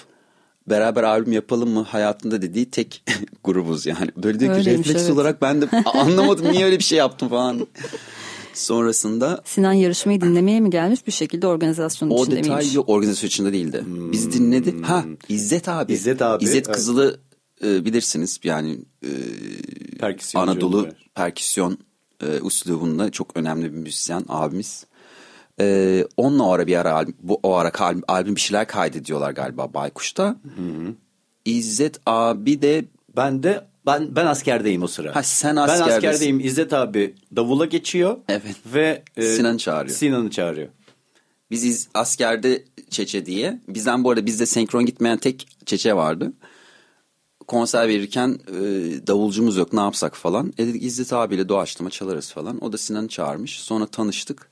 [0.67, 3.04] beraber albüm yapalım mı hayatında dediği tek
[3.43, 4.10] grubuz yani.
[4.17, 5.12] Böyle diyor ki refleks evet.
[5.12, 7.67] olarak ben de anlamadım niye öyle bir şey yaptım falan.
[8.54, 12.76] Sonrasında Sinan yarışmayı dinlemeye mi gelmiş bir şekilde organizasyonun o içinde detay miymiş?
[12.76, 13.84] yok organizasyon içinde değildi.
[13.88, 14.82] Bizi dinledi.
[14.82, 15.93] Ha İzzet abi.
[15.93, 16.76] İzzet abi, İzzet evet.
[16.76, 17.19] Kızıl'ı
[17.63, 19.10] e, bilirsiniz yani e,
[20.36, 21.78] Anadolu perküsyon
[22.23, 24.86] e, üslubunda çok önemli bir müzisyen abimiz.
[25.60, 29.32] E, onunla o ara bir ara albüm, bu o ara kal- albüm bir şeyler kaydediyorlar
[29.32, 30.36] galiba Baykuş'ta.
[31.45, 32.86] İzzet abi de
[33.17, 35.15] Ben de ben ben askerdeyim o sıra.
[35.15, 35.95] Ha, sen Ben askerdesin.
[35.97, 36.39] askerdeyim.
[36.39, 38.17] İzzet abi davula geçiyor.
[38.30, 38.56] Evet.
[38.73, 39.95] Ve e, Sinan'ı çağırıyor.
[39.97, 40.67] Sinan'ı çağırıyor.
[41.51, 43.62] biz iz- askerde Çeçe diye.
[43.67, 46.34] Bizden bu arada bizde senkron gitmeyen tek Çeçe vardı.
[47.47, 48.58] Konser verirken e,
[49.08, 50.53] davulcumuz yok ne yapsak falan.
[50.58, 52.63] E dedik İzzet abiyle doğaçlama çalarız falan.
[52.63, 53.60] O da Sinan'ı çağırmış.
[53.60, 54.49] Sonra tanıştık.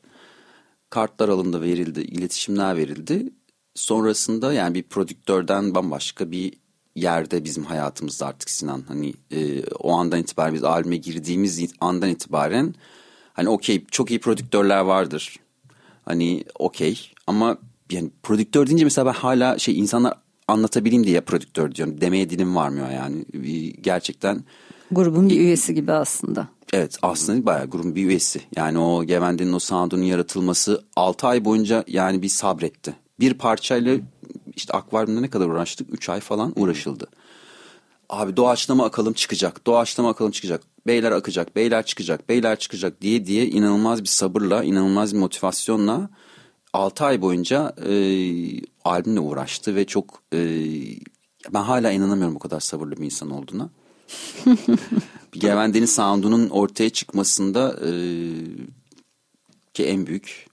[0.89, 2.01] Kartlar alındı verildi.
[2.01, 3.34] iletişimler verildi.
[3.75, 6.53] Sonrasında yani bir prodüktörden bambaşka bir
[6.95, 8.84] yerde bizim hayatımızda artık Sinan.
[8.88, 12.75] Hani e, o andan itibaren biz albüme girdiğimiz andan itibaren
[13.34, 15.39] hani okey çok iyi prodüktörler vardır.
[16.06, 17.58] Hani okey ama
[17.91, 20.13] yani prodüktör deyince mesela ben hala şey insanlar
[20.47, 22.01] anlatabileyim diye prodüktör diyorum.
[22.01, 23.25] Demeye dilim varmıyor yani.
[23.82, 24.43] Gerçekten
[24.91, 26.47] Grubun bir üyesi gibi aslında.
[26.73, 28.41] evet aslında bayağı grubun bir üyesi.
[28.56, 32.95] Yani o Gevende'nin o sound'unun yaratılması 6 ay boyunca yani bir sabretti.
[33.19, 33.97] Bir parçayla
[34.56, 35.93] işte akvaryumda ne kadar uğraştık?
[35.93, 37.08] 3 ay falan uğraşıldı.
[38.10, 39.67] Abi doğaçlama akalım çıkacak.
[39.67, 40.62] Doğaçlama akalım çıkacak.
[40.88, 41.56] Beyler akacak.
[41.56, 42.29] Beyler çıkacak.
[42.29, 46.10] Beyler çıkacak diye diye inanılmaz bir sabırla, inanılmaz bir motivasyonla
[46.73, 47.93] 6 ay boyunca e,
[48.86, 50.39] albümle uğraştı ve çok e,
[51.53, 53.69] ben hala inanamıyorum bu kadar sabırlı bir insan olduğuna.
[55.31, 57.91] Gevende'nin sound'unun ortaya çıkmasında e,
[59.73, 60.47] ki en büyük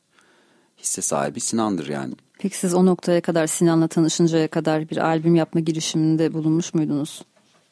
[0.78, 2.14] hisse sahibi Sinan'dır yani.
[2.38, 7.22] Peki siz o noktaya kadar Sinan'la tanışıncaya kadar bir albüm yapma girişiminde bulunmuş muydunuz?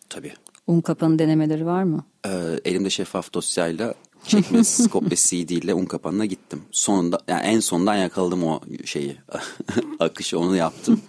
[0.09, 0.33] Tabii.
[0.67, 2.05] Un kapanı denemeleri var mı?
[2.27, 2.31] Ee,
[2.65, 6.63] elimde şeffaf dosyayla çekmesiz kopya CD ile un kapanına gittim.
[6.73, 9.17] Sonunda yani en sondan yakaladım o şeyi.
[10.01, 11.01] Akışı onu yaptım.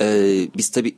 [0.00, 0.96] Ee, biz tabii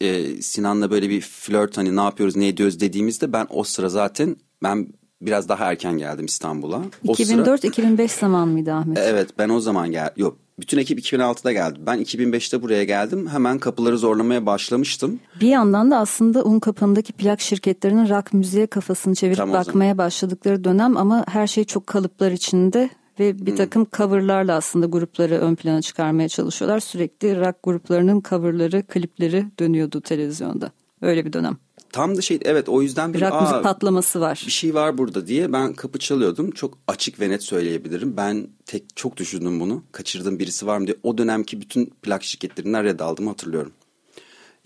[0.00, 4.36] e, Sinan'la böyle bir flört hani ne yapıyoruz ne ediyoruz dediğimizde ben o sıra zaten
[4.62, 4.88] ben
[5.22, 6.82] biraz daha erken geldim İstanbul'a.
[7.06, 8.98] O sıra- 2004-2005 zaman mıydı Ahmet?
[8.98, 11.78] Evet ben o zaman gel yok bütün ekip 2006'da geldi.
[11.86, 13.28] Ben 2005'te buraya geldim.
[13.28, 15.20] Hemen kapıları zorlamaya başlamıştım.
[15.40, 20.64] Bir yandan da aslında un kapanındaki plak şirketlerinin rock müziğe kafasını çevirip Tam bakmaya başladıkları
[20.64, 22.90] dönem ama her şey çok kalıplar içinde
[23.20, 26.80] ve bir takım coverlarla aslında grupları ön plana çıkarmaya çalışıyorlar.
[26.80, 30.72] Sürekli rock gruplarının coverları, klipleri dönüyordu televizyonda.
[31.02, 31.56] Öyle bir dönem.
[31.96, 34.42] Tam da şey evet o yüzden Bir rock "Aa, müzik patlaması var.
[34.46, 36.50] bir şey var burada diye ben kapı çalıyordum.
[36.50, 38.16] Çok açık ve net söyleyebilirim.
[38.16, 39.82] Ben tek çok düşündüm bunu.
[39.92, 40.96] Kaçırdığım birisi var mı diye.
[41.02, 43.72] O dönemki bütün plak şirketlerinden red aldığımı hatırlıyorum.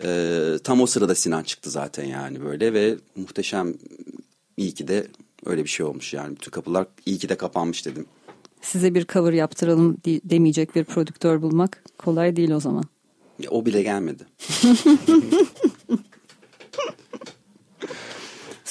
[0.03, 3.73] Ee, tam o sırada Sinan çıktı zaten yani böyle ve muhteşem
[4.57, 5.07] iyi ki de
[5.45, 6.35] öyle bir şey olmuş yani.
[6.35, 8.05] Bütün kapılar iyi ki de kapanmış dedim.
[8.61, 12.83] Size bir cover yaptıralım demeyecek bir prodüktör bulmak kolay değil o zaman.
[13.39, 14.23] Ya, o bile gelmedi.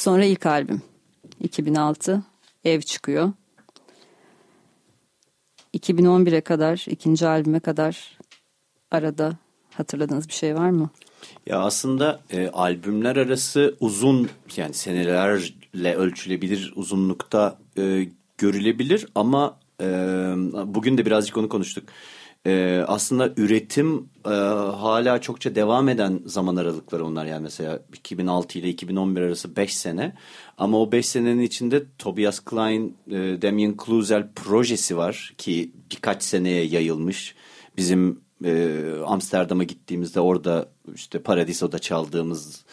[0.01, 0.83] Sonra ilk albüm
[1.41, 2.23] 2006
[2.65, 3.33] Ev çıkıyor.
[5.75, 8.19] 2011'e kadar ikinci albüme kadar
[8.91, 9.33] arada
[9.75, 10.91] hatırladığınız bir şey var mı?
[11.47, 18.09] Ya aslında e, albümler arası uzun yani senelerle ölçülebilir uzunlukta e,
[18.39, 19.87] görülebilir ama e,
[20.65, 21.85] bugün de birazcık onu konuştuk.
[22.47, 28.69] E, aslında üretim e, hala çokça devam eden zaman aralıkları onlar yani mesela 2006 ile
[28.69, 30.15] 2011 arası 5 sene
[30.59, 36.65] ama o 5 senenin içinde Tobias Klein, e, Damien Cluzel projesi var ki birkaç seneye
[36.65, 37.35] yayılmış.
[37.77, 42.65] Bizim e, Amsterdam'a gittiğimizde orada işte Paradiso'da çaldığımız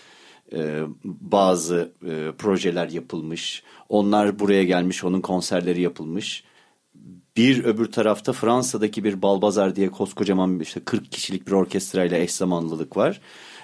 [0.54, 3.64] e, bazı e, projeler yapılmış.
[3.90, 6.44] Onlar buraya gelmiş, onun konserleri yapılmış.
[7.38, 12.98] Bir öbür tarafta Fransa'daki bir Balbazar diye koskocaman işte 40 kişilik bir orkestrayla eş zamanlılık
[12.98, 13.22] var.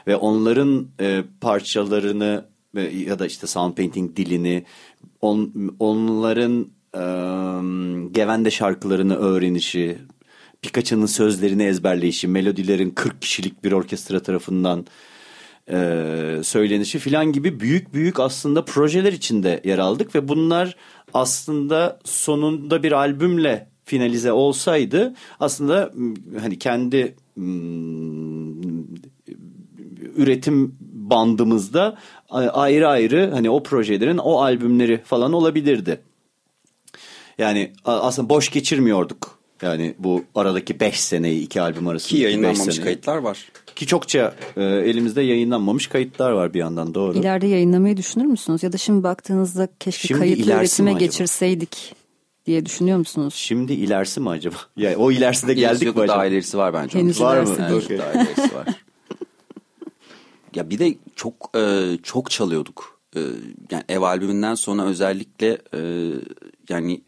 [0.07, 4.65] Ve onların e, parçalarını e, ya da işte sound painting dilini
[5.21, 7.03] on, onların e,
[8.11, 9.97] Gevende şarkılarını öğrenişi,
[10.63, 14.85] birkaçının sözlerini ezberleyişi, melodilerin 40 kişilik bir orkestra tarafından
[15.69, 20.75] e, söylenişi filan gibi büyük büyük aslında projeler içinde yer aldık ve bunlar
[21.13, 25.91] aslında sonunda bir albümle finalize olsaydı aslında
[26.41, 27.15] hani kendi
[30.15, 31.97] üretim bandımızda
[32.29, 35.99] ayrı ayrı hani o projelerin o albümleri falan olabilirdi.
[37.37, 42.09] Yani aslında boş geçirmiyorduk yani bu aradaki 5 seneyi iki albüm arasında.
[42.09, 43.51] Ki yayınlanmamış kayıtlar var.
[43.75, 47.17] Ki çokça e, elimizde yayınlanmamış kayıtlar var bir yandan doğru.
[47.17, 48.63] İleride yayınlamayı düşünür müsünüz?
[48.63, 51.95] Ya da şimdi baktığınızda keşke şimdi kayıtlı üretime geçirseydik
[52.45, 53.33] diye düşünüyor musunuz?
[53.33, 54.55] Şimdi ilerisi mi acaba?
[54.77, 56.07] Ya o ilerisi de geldik mi acaba?
[56.07, 56.99] Daha ilerisi var bence.
[56.99, 57.55] Henüz var mı?
[57.59, 57.97] Evet, okay.
[57.97, 58.67] Daha ilerisi var.
[60.55, 62.99] ya bir de çok e, çok çalıyorduk.
[63.15, 63.19] E,
[63.71, 66.11] yani ev albümünden sonra özellikle e,
[66.69, 67.01] yani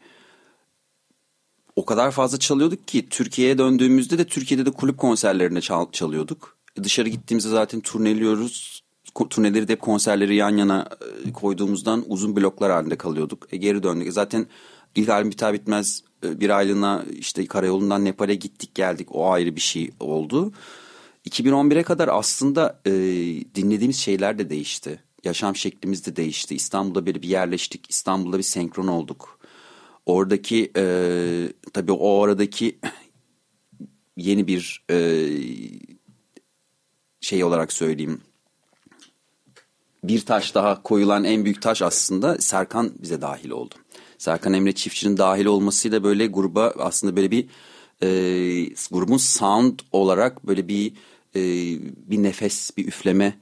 [1.75, 6.54] o kadar fazla çalıyorduk ki Türkiye'ye döndüğümüzde de Türkiye'de de kulüp konserlerinde çal, çalıyorduk.
[6.79, 8.83] E, dışarı gittiğimizde zaten turneliyoruz.
[9.29, 10.89] Turneleri de hep konserleri yan yana
[11.25, 13.47] e, koyduğumuzdan uzun bloklar halinde kalıyorduk.
[13.53, 14.07] E geri döndük.
[14.07, 14.47] E, zaten
[14.95, 19.07] ilk albüm biter bitmez bir aylığına işte karayolundan Nepal'e gittik geldik.
[19.11, 20.53] O ayrı bir şey oldu.
[21.29, 22.91] 2011'e kadar aslında e,
[23.55, 24.99] dinlediğimiz şeyler de değişti.
[25.23, 26.55] Yaşam şeklimiz de değişti.
[26.55, 27.85] İstanbul'da böyle bir yerleştik.
[27.89, 29.39] İstanbul'da bir senkron olduk.
[30.05, 30.85] Oradaki e,
[31.73, 32.79] tabii o aradaki
[34.17, 34.97] yeni bir e,
[37.25, 38.21] şey olarak söyleyeyim.
[40.03, 43.75] Bir taş daha koyulan en büyük taş aslında Serkan bize dahil oldu.
[44.17, 47.45] Serkan Emre Çiftçi'nin dahil olmasıyla böyle gruba aslında böyle bir
[48.03, 48.07] e,
[48.91, 50.93] grubun sound olarak böyle bir
[51.35, 51.41] e,
[52.09, 53.33] bir nefes, bir üfleme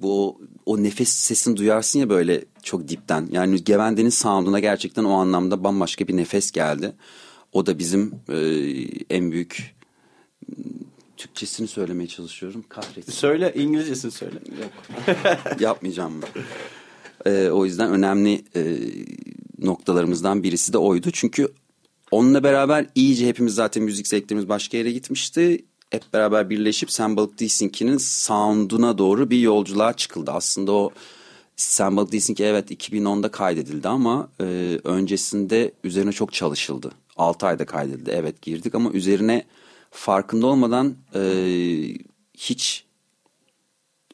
[0.00, 3.28] bu o nefes sesini duyarsın ya böyle çok dipten.
[3.32, 6.92] Yani Gevende'nin sound'una gerçekten o anlamda bambaşka bir nefes geldi.
[7.52, 8.38] O da bizim e,
[9.10, 9.74] en büyük
[11.24, 12.64] Türkçesini söylemeye çalışıyorum.
[12.68, 13.12] Kahretsin.
[13.12, 14.34] Söyle İngilizcesini söyle.
[14.60, 15.60] Yok.
[15.60, 16.20] Yapmayacağım
[17.26, 18.76] E, o yüzden önemli e,
[19.58, 21.10] noktalarımızdan birisi de oydu.
[21.12, 21.48] Çünkü
[22.10, 27.40] onunla beraber iyice hepimiz zaten müzik zevklerimiz başka yere gitmişti hep beraber birleşip Sen Balık
[27.40, 30.30] Değilsinki'nin sound'una doğru bir yolculuğa çıkıldı.
[30.30, 30.90] Aslında o
[31.56, 34.44] Sen Balık Değilsinki evet 2010'da kaydedildi ama e,
[34.84, 36.90] öncesinde üzerine çok çalışıldı.
[37.16, 39.44] 6 ayda kaydedildi evet girdik ama üzerine
[39.94, 41.22] farkında olmadan e,
[42.34, 42.84] hiç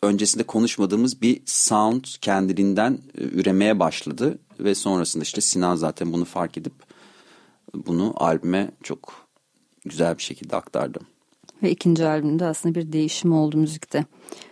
[0.03, 4.39] öncesinde konuşmadığımız bir sound kendiliğinden e, üremeye başladı.
[4.61, 6.73] Ve sonrasında işte Sinan zaten bunu fark edip
[7.75, 9.29] bunu albüme çok
[9.85, 10.99] güzel bir şekilde aktardı.
[11.63, 14.05] Ve ikinci albümde aslında bir değişim oldu müzikte.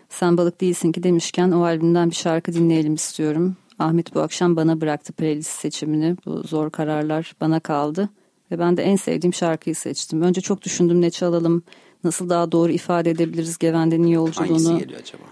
[0.09, 3.57] Sen balık değilsin ki demişken o albümden bir şarkı dinleyelim istiyorum.
[3.79, 6.17] Ahmet bu akşam bana bıraktı playlist seçimini.
[6.27, 8.09] Bu zor kararlar bana kaldı.
[8.51, 10.23] Ve ben de en sevdiğim şarkıyı seçtim.
[10.23, 11.63] Önce çok düşündüm ne çalalım,
[12.05, 14.49] nasıl daha doğru ifade edebiliriz Gevende'nin yolculuğunu.
[14.49, 15.23] Hangisi geliyor acaba?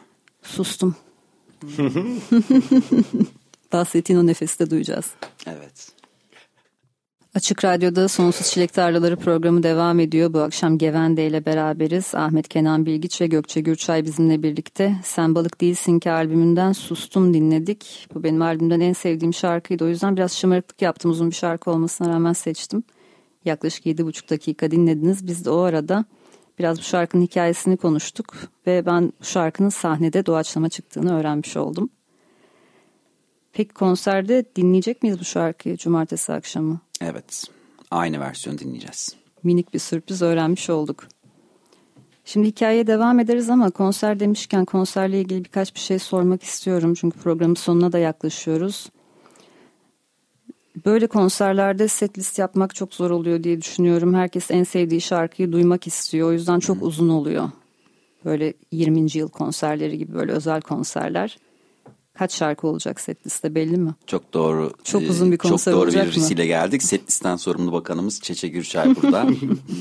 [0.42, 0.96] Sustum.
[3.72, 5.12] Bahsettiğin o nefesi de duyacağız.
[5.46, 5.96] Evet.
[7.34, 10.32] Açık Radyo'da Sonsuz Çilek Tarlaları programı devam ediyor.
[10.32, 12.14] Bu akşam Gevende ile beraberiz.
[12.14, 14.96] Ahmet Kenan Bilgiç ve Gökçe Gürçay bizimle birlikte.
[15.04, 18.08] Sen Balık Değilsin ki albümünden Sustum dinledik.
[18.14, 19.84] Bu benim albümden en sevdiğim şarkıydı.
[19.84, 21.10] O yüzden biraz şımarıklık yaptım.
[21.10, 22.82] Uzun bir şarkı olmasına rağmen seçtim.
[23.46, 25.26] Yaklaşık yedi buçuk dakika dinlediniz.
[25.26, 26.04] Biz de o arada
[26.58, 28.34] biraz bu şarkının hikayesini konuştuk.
[28.66, 31.90] Ve ben bu şarkının sahnede doğaçlama çıktığını öğrenmiş oldum.
[33.52, 36.80] Peki konserde dinleyecek miyiz bu şarkıyı cumartesi akşamı?
[37.00, 37.44] Evet.
[37.90, 39.16] Aynı versiyonu dinleyeceğiz.
[39.42, 41.08] Minik bir sürpriz öğrenmiş olduk.
[42.24, 46.94] Şimdi hikayeye devam ederiz ama konser demişken konserle ilgili birkaç bir şey sormak istiyorum.
[46.94, 48.86] Çünkü programın sonuna da yaklaşıyoruz.
[50.84, 54.14] Böyle konserlerde set list yapmak çok zor oluyor diye düşünüyorum.
[54.14, 56.28] Herkes en sevdiği şarkıyı duymak istiyor.
[56.28, 57.50] O yüzden çok uzun oluyor.
[58.24, 59.16] Böyle 20.
[59.16, 61.38] yıl konserleri gibi böyle özel konserler.
[62.14, 63.94] Kaç şarkı olacak set liste belli mi?
[64.06, 64.72] Çok doğru.
[64.84, 66.82] Çok uzun bir konser Çok doğru olacak birisiyle geldik.
[66.82, 69.26] Set listen sorumlu bakanımız Çeçe Gürçay burada.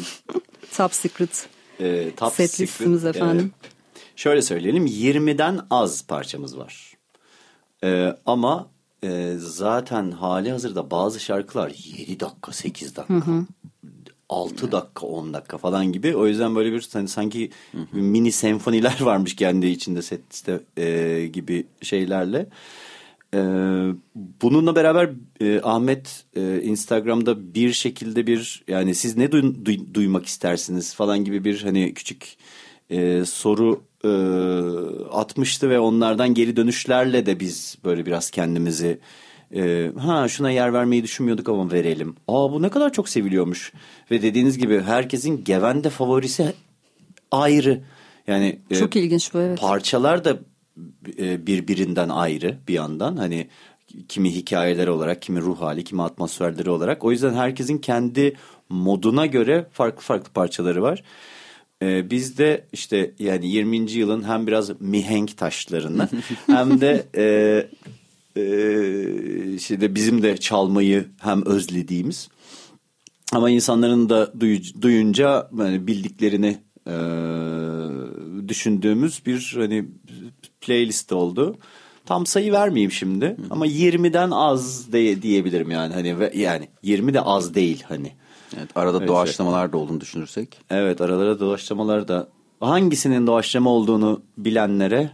[0.78, 1.48] Top Secret
[1.80, 3.52] Ee, top set secret, listimiz efendim.
[3.64, 3.68] e,
[4.16, 6.94] şöyle söyleyelim 20'den az parçamız var.
[7.84, 8.68] Ee, ama
[9.06, 13.14] e, zaten hali hazırda bazı şarkılar 7 dakika 8 dakika.
[14.30, 16.16] 6 dakika 10 dakika falan gibi.
[16.16, 17.50] O yüzden böyle bir hani sanki
[17.92, 22.50] mini senfoniler varmış kendi içinde set liste e, gibi şeylerle.
[23.34, 23.94] Ee,
[24.42, 25.10] bununla beraber
[25.42, 31.26] e, Ahmet e, Instagram'da bir şekilde bir yani siz ne duy- duy- duymak istersiniz falan
[31.26, 32.38] gibi bir hani küçük
[32.90, 34.10] e, soru e,
[35.12, 39.00] atmıştı ve onlardan geri dönüşlerle de biz böyle biraz kendimizi
[39.56, 42.16] e, ha şuna yer vermeyi düşünmüyorduk ama verelim.
[42.28, 43.74] Aa bu ne kadar çok seviliyormuş
[44.12, 46.54] ve dediğiniz gibi herkesin Gevende favorisi
[47.32, 47.82] ayrı.
[48.28, 49.60] Yani e, Çok ilginç bu evet.
[49.60, 50.38] parçalar da
[51.20, 53.48] e, birbirinden ayrı bir yandan hani
[54.10, 58.36] kimi hikayeler olarak kimi ruh hali kimi atmosferleri olarak o yüzden herkesin kendi
[58.70, 61.04] moduna göre farklı farklı parçaları var.
[61.86, 63.92] Ee, bizde işte yani 20.
[63.92, 66.10] yılın hem biraz mihenk taşlarını
[66.48, 67.24] hem de e,
[68.42, 72.30] e, işte bizim de çalmayı hem özlediğimiz
[73.34, 76.96] ama insanların da duy- duyunca yani bildiklerini e,
[78.50, 79.86] düşündüğümüz bir hani
[80.62, 81.58] playlist oldu.
[82.06, 87.56] Tam sayı vermeyeyim şimdi ama 20'den az de, diyebilirim yani hani yani 20 de az
[87.56, 88.12] değil hani.
[88.58, 90.58] Evet, arada Evet, doğaçlamalar da olduğunu düşünürsek.
[90.70, 92.28] Evet aralara doğaçlamalar da
[92.60, 95.12] hangisinin doğaçlama olduğunu bilenlere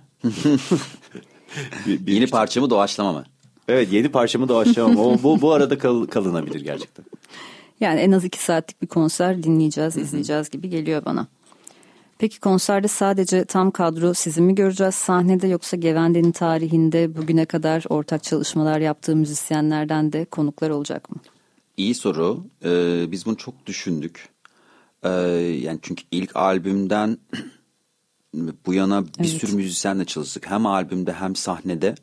[1.86, 3.24] bir- bir- Yeni parçamı doğaçlama mı?
[3.68, 7.06] Evet yeni parçamı doğaçlama o bu bu arada kal- kalınabilir gerçekten.
[7.80, 11.28] Yani en az iki saatlik bir konser dinleyeceğiz, izleyeceğiz gibi geliyor bana.
[12.18, 18.24] Peki konserde sadece tam kadro sizi mi göreceğiz sahnede yoksa Gevende'nin tarihinde bugüne kadar ortak
[18.24, 21.18] çalışmalar yaptığı müzisyenlerden de konuklar olacak mı?
[21.82, 22.44] İyi soru.
[22.66, 24.30] Ee, biz bunu çok düşündük.
[25.04, 25.10] Ee,
[25.64, 27.18] yani çünkü ilk albümden
[28.66, 29.30] bu yana bir Evet.
[29.30, 30.50] sürü müzisyenle çalıştık.
[30.52, 31.96] Hem albümde hem sahnede.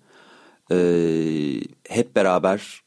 [0.72, 2.82] Ee, hep beraber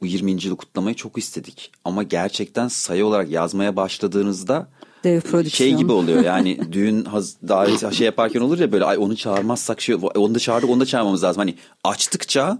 [0.00, 0.30] bu 20.
[0.44, 1.72] yılı kutlamayı çok istedik.
[1.84, 4.68] Ama gerçekten sayı olarak yazmaya başladığınızda
[5.04, 5.70] Dev prodüksiyon.
[5.70, 6.24] şey gibi oluyor.
[6.24, 7.04] Yani düğün
[7.48, 10.86] davet şey yaparken olur ya böyle ay onu çağırmazsak şey onu da çağırdık onu da
[10.86, 11.40] çağırmamız lazım.
[11.40, 12.58] Hani açtıkça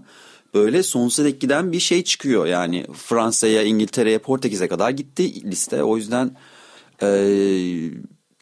[0.53, 2.45] böyle sonsuza dek giden bir şey çıkıyor.
[2.45, 5.83] Yani Fransa'ya, İngiltere'ye, Portekiz'e kadar gitti liste.
[5.83, 6.37] O yüzden
[7.01, 7.07] e,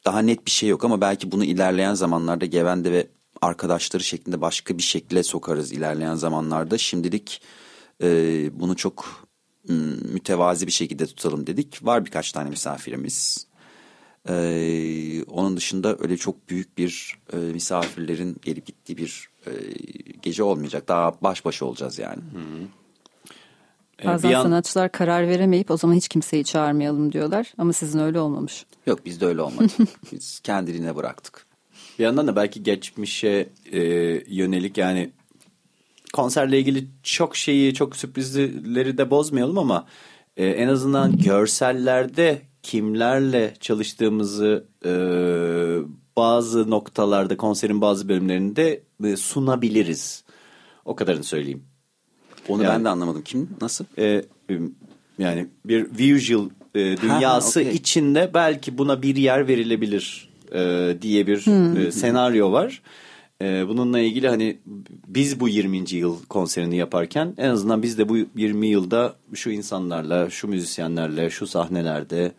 [0.05, 3.07] daha net bir şey yok ama belki bunu ilerleyen zamanlarda Gevende ve
[3.41, 6.77] arkadaşları şeklinde başka bir şekle sokarız ilerleyen zamanlarda.
[6.77, 7.41] Şimdilik
[8.03, 8.09] e,
[8.59, 9.29] bunu çok
[10.13, 11.85] mütevazi bir şekilde tutalım dedik.
[11.85, 13.49] Var birkaç tane misafirimiz.
[14.29, 19.51] Ee, onun dışında öyle çok büyük bir e, misafirlerin gelip gittiği bir e,
[20.21, 20.87] gece olmayacak.
[20.87, 22.21] Daha baş başa olacağız yani.
[24.03, 27.99] Ee, Bazen bir an- sanatçılar karar veremeyip o zaman hiç kimseyi çağırmayalım diyorlar ama sizin
[27.99, 28.65] öyle olmamış.
[28.85, 29.67] Yok bizde öyle olmadı.
[30.11, 31.45] Biz kendiliğine bıraktık.
[31.99, 33.79] Bir yandan da belki geçmişe e,
[34.35, 35.11] yönelik yani
[36.13, 39.87] konserle ilgili çok şeyi çok sürprizleri de bozmayalım ama
[40.37, 44.91] e, en azından görsellerde kimlerle çalıştığımızı e,
[46.19, 50.23] bazı noktalarda konserin bazı bölümlerinde e, sunabiliriz.
[50.85, 51.63] O kadarını söyleyeyim.
[52.47, 53.21] Onu Yani- ben de anlamadım.
[53.21, 53.49] Kim?
[53.61, 53.85] Nasıl?
[53.97, 54.25] E,
[55.19, 57.73] yani bir visual e, dünyası okey.
[57.73, 62.81] içinde belki buna bir yer verilebilir e, diye bir e, senaryo var.
[63.41, 64.57] E, bununla ilgili hani
[65.07, 65.91] biz bu 20.
[65.91, 71.47] yıl konserini yaparken en azından biz de bu 20 yılda şu insanlarla, şu müzisyenlerle, şu
[71.47, 72.31] sahnelerde,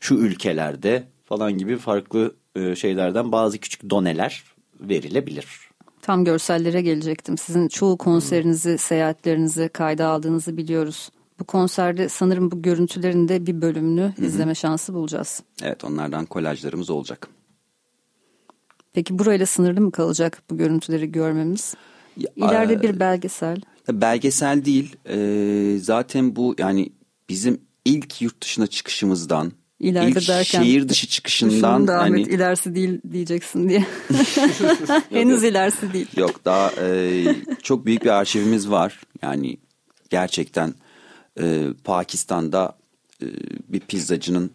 [0.00, 4.44] şu ülkelerde falan gibi farklı e, şeylerden bazı küçük doneler
[4.80, 5.68] verilebilir.
[6.02, 7.38] Tam görsellere gelecektim.
[7.38, 11.10] Sizin çoğu konserinizi, seyahatlerinizi kayda aldığınızı biliyoruz.
[11.40, 15.42] Bu konserde sanırım bu görüntülerin de bir bölümünü izleme şansı bulacağız.
[15.62, 17.28] Evet onlardan kolajlarımız olacak.
[18.92, 21.74] Peki burayla sınırlı mı kalacak bu görüntüleri görmemiz?
[22.36, 23.60] İleride e, bir belgesel.
[23.88, 24.96] Belgesel değil.
[25.82, 26.92] Zaten bu yani
[27.28, 32.28] bizim ilk yurt dışına çıkışımızdan, İleride ilk derken şehir dışı çıkışından Düşündüm de hani Ahmet
[32.28, 33.86] ilerisi değil diyeceksin diye.
[35.10, 36.06] Henüz ilerisi değil.
[36.16, 37.24] Yok daha e,
[37.62, 39.00] çok büyük bir arşivimiz var.
[39.22, 39.56] Yani
[40.10, 40.74] gerçekten
[41.40, 42.78] e, Pakistan'da
[43.22, 43.26] e,
[43.68, 44.50] bir pizzacının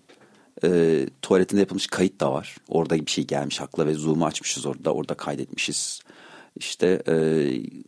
[0.64, 2.56] e, tuvaletinde yapılmış kayıt da var.
[2.68, 4.94] Orada bir şey gelmiş hakla ve zoom'u açmışız orada.
[4.94, 6.00] Orada kaydetmişiz.
[6.56, 7.16] İşte e,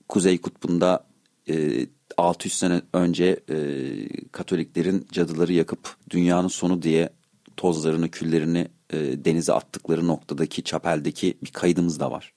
[0.09, 1.05] Kuzey Kutbu'nda
[1.49, 1.85] e,
[2.17, 3.57] 600 sene önce e,
[4.31, 7.09] Katoliklerin cadıları yakıp dünyanın sonu diye
[7.57, 12.33] tozlarını, küllerini e, denize attıkları noktadaki çapeldeki bir kaydımız da var.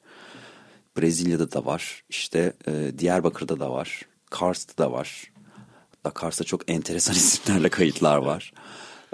[0.96, 5.32] Brezilya'da da var, işte e, Diyarbakır'da da var, Kars'ta da var.
[5.90, 8.52] Hatta Kars'ta çok enteresan isimlerle kayıtlar var.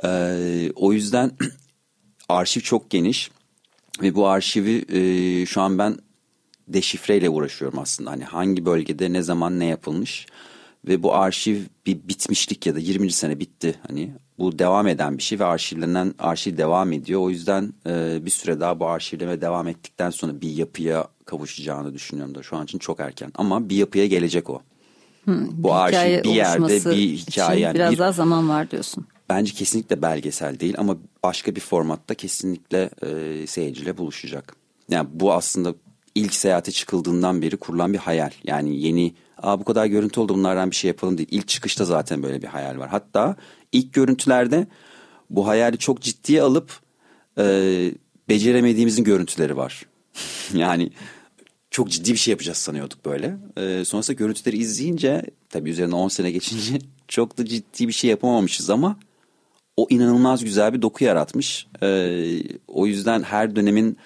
[0.05, 1.31] E, o yüzden
[2.29, 3.31] arşiv çok geniş
[4.03, 5.99] ve bu arşivi e, şu an ben
[6.69, 8.11] deşifreyle uğraşıyorum aslında.
[8.11, 10.27] Hani hangi bölgede ne zaman ne yapılmış
[10.89, 13.12] ve bu arşiv bir bitmişlik ya da 20.
[13.12, 13.74] sene bitti.
[13.89, 17.20] Hani bu devam eden bir şey ve arşivlenen arşiv devam ediyor.
[17.20, 22.35] O yüzden e, bir süre daha bu arşivleme devam ettikten sonra bir yapıya kavuşacağını düşünüyorum
[22.35, 23.32] da şu an için çok erken.
[23.35, 24.62] Ama bir yapıya gelecek o.
[25.24, 27.61] Hı, bu bir arşiv bir yerde bir hikaye.
[27.61, 29.07] Yani biraz bir, daha zaman var diyorsun.
[29.28, 34.57] Bence kesinlikle belgesel değil ama başka bir formatta kesinlikle e, seyirciyle buluşacak.
[34.89, 35.74] Yani bu aslında
[36.14, 38.30] ilk seyahate çıkıldığından beri kurulan bir hayal.
[38.45, 41.28] Yani yeni Aa, bu kadar görüntü oldu bunlardan bir şey yapalım değil.
[41.30, 42.89] İlk çıkışta zaten böyle bir hayal var.
[42.89, 43.37] Hatta
[43.72, 44.66] ilk görüntülerde
[45.30, 46.80] bu hayali çok ciddiye alıp
[47.39, 47.45] e,
[48.28, 49.87] beceremediğimizin görüntüleri var.
[50.55, 50.91] yani
[51.70, 53.37] çok ciddi bir şey yapacağız sanıyorduk böyle.
[53.57, 56.78] E, sonrasında görüntüleri izleyince tabii üzerine 10 sene geçince
[57.09, 58.97] çok da ciddi bir şey yapamamışız ama
[59.76, 61.66] o inanılmaz güzel bir doku yaratmış.
[61.82, 61.89] E,
[62.68, 63.99] o yüzden her dönemin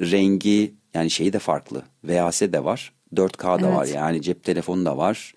[0.00, 1.82] rengi yani şeyi de farklı.
[2.04, 2.92] VHS de var.
[3.14, 3.76] 4K da evet.
[3.76, 5.34] var yani cep telefonu da var.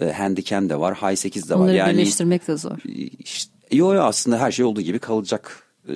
[0.00, 0.94] E, Handycam de var.
[0.94, 1.60] High 8 de var.
[1.60, 2.78] Bunları yani, birleştirmek de zor.
[3.18, 5.62] Işte, yo, yo aslında her şey olduğu gibi kalacak.
[5.88, 5.94] E,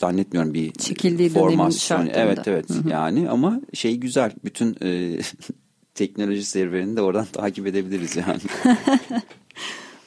[0.00, 2.10] zannetmiyorum bir Çekildiği formasyon.
[2.12, 2.88] Evet evet Hı-hı.
[2.88, 4.32] yani ama şey güzel.
[4.44, 5.18] Bütün e,
[5.94, 8.40] teknoloji serverini de oradan takip edebiliriz yani.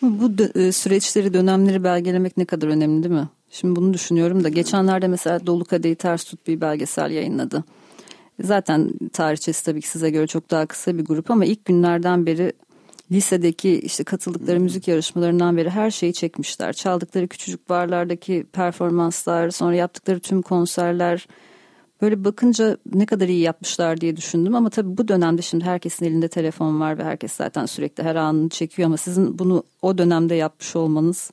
[0.02, 3.30] Bu dö- süreçleri, dönemleri belgelemek ne kadar önemli değil mi?
[3.49, 7.64] Şimdi bunu düşünüyorum da geçenlerde mesela Dolu Kadehi Ters Tut bir belgesel yayınladı.
[8.44, 12.54] Zaten tarihçesi tabii ki size göre çok daha kısa bir grup ama ilk günlerden beri
[13.12, 16.74] lisedeki işte katıldıkları müzik yarışmalarından beri her şeyi çekmişler.
[16.74, 21.28] Çaldıkları küçücük barlardaki performanslar, sonra yaptıkları tüm konserler
[22.02, 26.28] böyle bakınca ne kadar iyi yapmışlar diye düşündüm ama tabii bu dönemde şimdi herkesin elinde
[26.28, 30.76] telefon var ve herkes zaten sürekli her anını çekiyor ama sizin bunu o dönemde yapmış
[30.76, 31.32] olmanız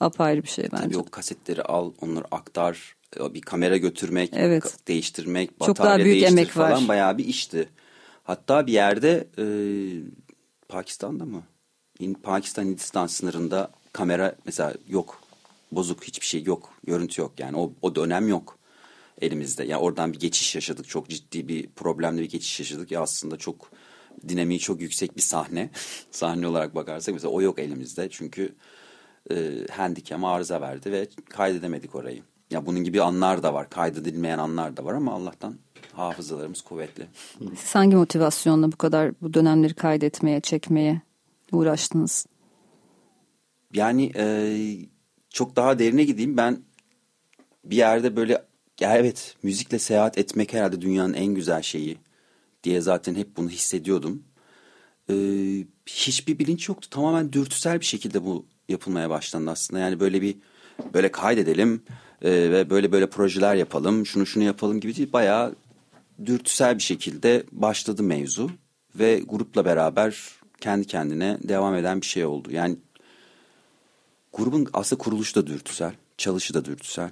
[0.00, 0.84] apayrı bir şey bence.
[0.84, 4.78] Tabii o kasetleri al, onları aktar, bir kamera götürmek, evet.
[4.88, 6.88] değiştirmek, Çok batarya daha büyük emek falan var.
[6.88, 7.68] bayağı bir işti.
[8.24, 9.44] Hatta bir yerde e,
[10.68, 11.42] Pakistan'da mı?
[12.22, 15.22] Pakistan Hindistan sınırında kamera mesela yok.
[15.72, 16.70] Bozuk hiçbir şey yok.
[16.86, 18.58] Görüntü yok yani o, o dönem yok
[19.20, 19.64] elimizde.
[19.64, 20.88] Yani oradan bir geçiş yaşadık.
[20.88, 22.90] Çok ciddi bir problemli bir geçiş yaşadık.
[22.90, 23.70] Ya aslında çok
[24.28, 25.70] dinamiği çok yüksek bir sahne.
[26.10, 28.08] sahne olarak bakarsak mesela o yok elimizde.
[28.10, 28.54] Çünkü
[29.30, 32.22] e, handicam arıza verdi ve kaydedemedik orayı.
[32.50, 33.70] Ya bunun gibi anlar da var.
[33.70, 35.58] Kaydedilmeyen anlar da var ama Allah'tan
[35.92, 37.06] hafızalarımız kuvvetli.
[37.56, 41.02] Siz hangi motivasyonla bu kadar bu dönemleri kaydetmeye, çekmeye
[41.52, 42.26] uğraştınız?
[43.74, 44.26] Yani e,
[45.30, 46.36] çok daha derine gideyim.
[46.36, 46.58] Ben
[47.64, 48.44] bir yerde böyle
[48.80, 51.98] ya evet müzikle seyahat etmek herhalde dünyanın en güzel şeyi
[52.64, 54.22] diye zaten hep bunu hissediyordum.
[55.10, 55.14] Ee,
[55.86, 56.90] hiçbir bilinç yoktu.
[56.90, 59.80] Tamamen dürtüsel bir şekilde bu yapılmaya başlandı aslında.
[59.80, 60.36] Yani böyle bir
[60.94, 61.82] böyle kaydedelim
[62.22, 65.12] e, ve böyle böyle projeler yapalım, şunu şunu yapalım gibi değil.
[65.12, 65.54] Bayağı
[66.26, 68.50] dürtüsel bir şekilde başladı mevzu
[68.94, 70.18] ve grupla beraber
[70.60, 72.48] kendi kendine devam eden bir şey oldu.
[72.52, 72.76] Yani
[74.32, 77.10] grubun aslında kuruluşu da dürtüsel, çalışı da dürtüsel.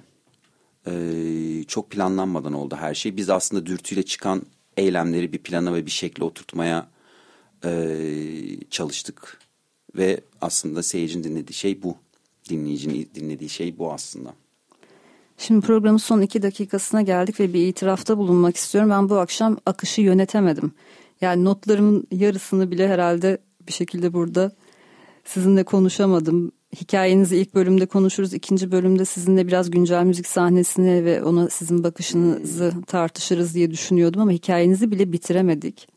[0.87, 3.17] Ee, çok planlanmadan oldu her şey.
[3.17, 4.41] Biz aslında dürtüyle çıkan
[4.77, 6.87] eylemleri bir plana ve bir şekle oturtmaya
[7.65, 7.99] e,
[8.69, 9.39] çalıştık.
[9.95, 11.97] Ve aslında seyircinin dinlediği şey bu.
[12.49, 14.33] Dinleyicinin dinlediği şey bu aslında.
[15.37, 18.89] Şimdi programın son iki dakikasına geldik ve bir itirafta bulunmak istiyorum.
[18.89, 20.71] Ben bu akşam akışı yönetemedim.
[21.21, 24.51] Yani notlarımın yarısını bile herhalde bir şekilde burada
[25.25, 26.51] sizinle konuşamadım.
[26.81, 28.33] Hikayenizi ilk bölümde konuşuruz.
[28.33, 34.31] ikinci bölümde sizinle biraz güncel müzik sahnesine ve ona sizin bakışınızı tartışırız diye düşünüyordum ama
[34.31, 35.87] hikayenizi bile bitiremedik.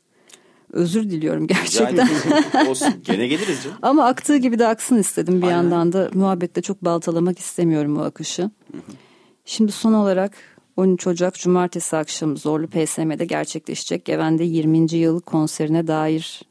[0.72, 2.08] Özür diliyorum gerçekten.
[2.54, 3.76] Yani, olsun gene geliriz canım.
[3.82, 5.56] ama aktığı gibi de aksın istedim bir Aynen.
[5.56, 6.10] yandan da.
[6.14, 8.42] Muhabbette çok baltalamak istemiyorum o akışı.
[8.42, 9.09] Hı hı.
[9.44, 10.36] Şimdi son olarak
[10.76, 14.94] 13 Ocak Cumartesi akşamı Zorlu PSM'de gerçekleşecek Geven'de 20.
[14.94, 16.42] yıl konserine dair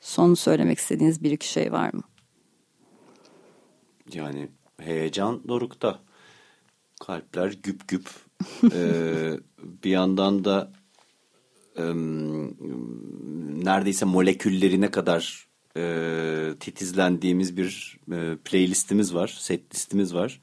[0.00, 2.02] son söylemek istediğiniz bir iki şey var mı?
[4.12, 4.48] Yani
[4.80, 6.00] heyecan dorukta.
[7.00, 8.10] Kalpler güp güp.
[8.72, 9.32] ee,
[9.62, 10.72] bir yandan da
[11.76, 11.82] e,
[13.64, 20.40] neredeyse moleküllerine kadar e, titizlendiğimiz bir e, playlistimiz var, set listimiz var.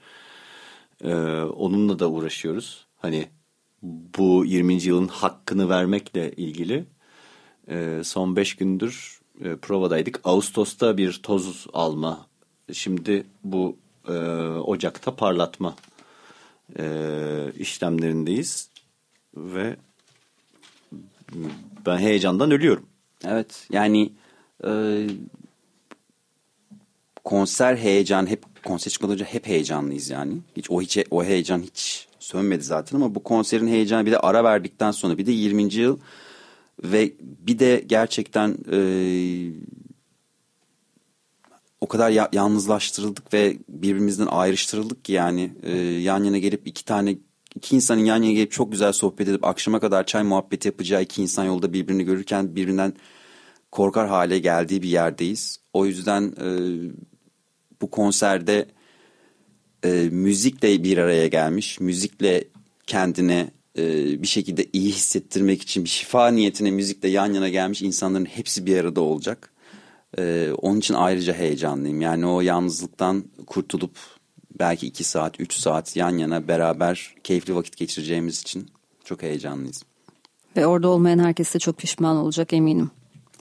[1.04, 2.86] Ee, onunla da uğraşıyoruz.
[2.96, 3.28] Hani
[4.18, 4.84] bu 20.
[4.84, 6.86] yılın hakkını vermekle ilgili.
[7.70, 10.20] Ee, son beş gündür e, provadaydık.
[10.24, 12.28] Ağustos'ta bir toz alma.
[12.74, 13.78] Şimdi bu
[14.08, 14.14] e,
[14.48, 15.76] Ocak'ta parlatma
[16.80, 16.86] e,
[17.58, 18.70] işlemlerindeyiz.
[19.38, 19.76] Ve
[21.86, 22.86] ben heyecandan ölüyorum.
[23.26, 24.14] Evet yani
[24.66, 24.70] e,
[27.24, 30.38] konser heyecan hep konser çıkmadan önce hep heyecanlıyız yani.
[30.58, 34.44] Hiç o hiç o heyecan hiç sönmedi zaten ama bu konserin heyecanı bir de ara
[34.44, 35.74] verdikten sonra bir de 20.
[35.74, 36.00] yıl
[36.84, 38.80] ve bir de gerçekten e,
[41.82, 47.16] o kadar ya, yalnızlaştırıldık ve birbirimizden ayrıştırıldık ki yani e, yan yana gelip iki tane
[47.56, 51.22] iki insanın yan yana gelip çok güzel sohbet edip akşama kadar çay muhabbeti yapacağı iki
[51.22, 52.94] insan yolda birbirini görürken birbirinden
[53.72, 55.60] korkar hale geldiği bir yerdeyiz.
[55.74, 56.48] O yüzden e,
[57.84, 58.66] bu konserde
[59.86, 62.44] e, müzikle bir araya gelmiş, müzikle
[62.88, 63.84] kendine e,
[64.22, 68.78] bir şekilde iyi hissettirmek için bir şifa niyetine müzikle yan yana gelmiş insanların hepsi bir
[68.78, 69.50] arada olacak.
[70.18, 72.02] E, onun için ayrıca heyecanlıyım.
[72.02, 73.98] Yani o yalnızlıktan kurtulup
[74.60, 78.68] belki iki saat, üç saat yan yana beraber keyifli vakit geçireceğimiz için
[79.06, 79.84] çok heyecanlıyız.
[80.58, 82.92] Ve orada olmayan herkes de çok pişman olacak eminim.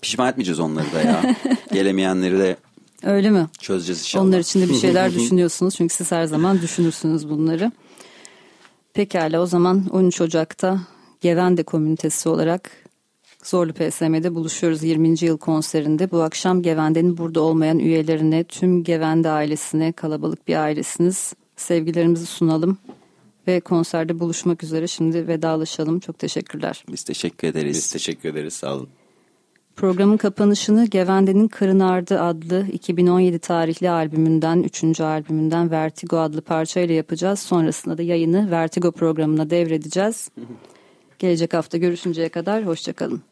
[0.02, 1.36] Pişman etmeyeceğiz onları da ya.
[1.72, 2.56] Gelemeyenleri de
[3.02, 3.46] Öyle mi?
[3.60, 4.24] Çözeceğiz inşallah.
[4.24, 5.74] Onlar için de bir şeyler düşünüyorsunuz.
[5.74, 7.72] Çünkü siz her zaman düşünürsünüz bunları.
[8.94, 10.80] Pekala o zaman 13 Ocak'ta
[11.20, 12.70] Gevende komünitesi olarak
[13.44, 15.24] Zorlu PSM'de buluşuyoruz 20.
[15.24, 16.10] yıl konserinde.
[16.10, 21.34] Bu akşam Gevende'nin burada olmayan üyelerine, tüm Gevende ailesine, kalabalık bir ailesiniz.
[21.56, 22.78] Sevgilerimizi sunalım
[23.48, 24.86] ve konserde buluşmak üzere.
[24.86, 26.00] Şimdi vedalaşalım.
[26.00, 26.84] Çok teşekkürler.
[26.92, 27.76] Biz teşekkür ederiz.
[27.76, 28.54] Biz teşekkür ederiz.
[28.54, 28.88] Sağ olun.
[29.76, 35.00] Programın kapanışını Gevende'nin Kırınardı adlı 2017 tarihli albümünden, 3.
[35.00, 37.40] albümünden Vertigo adlı parçayla yapacağız.
[37.40, 40.30] Sonrasında da yayını Vertigo programına devredeceğiz.
[41.18, 43.31] Gelecek hafta görüşünceye kadar hoşçakalın.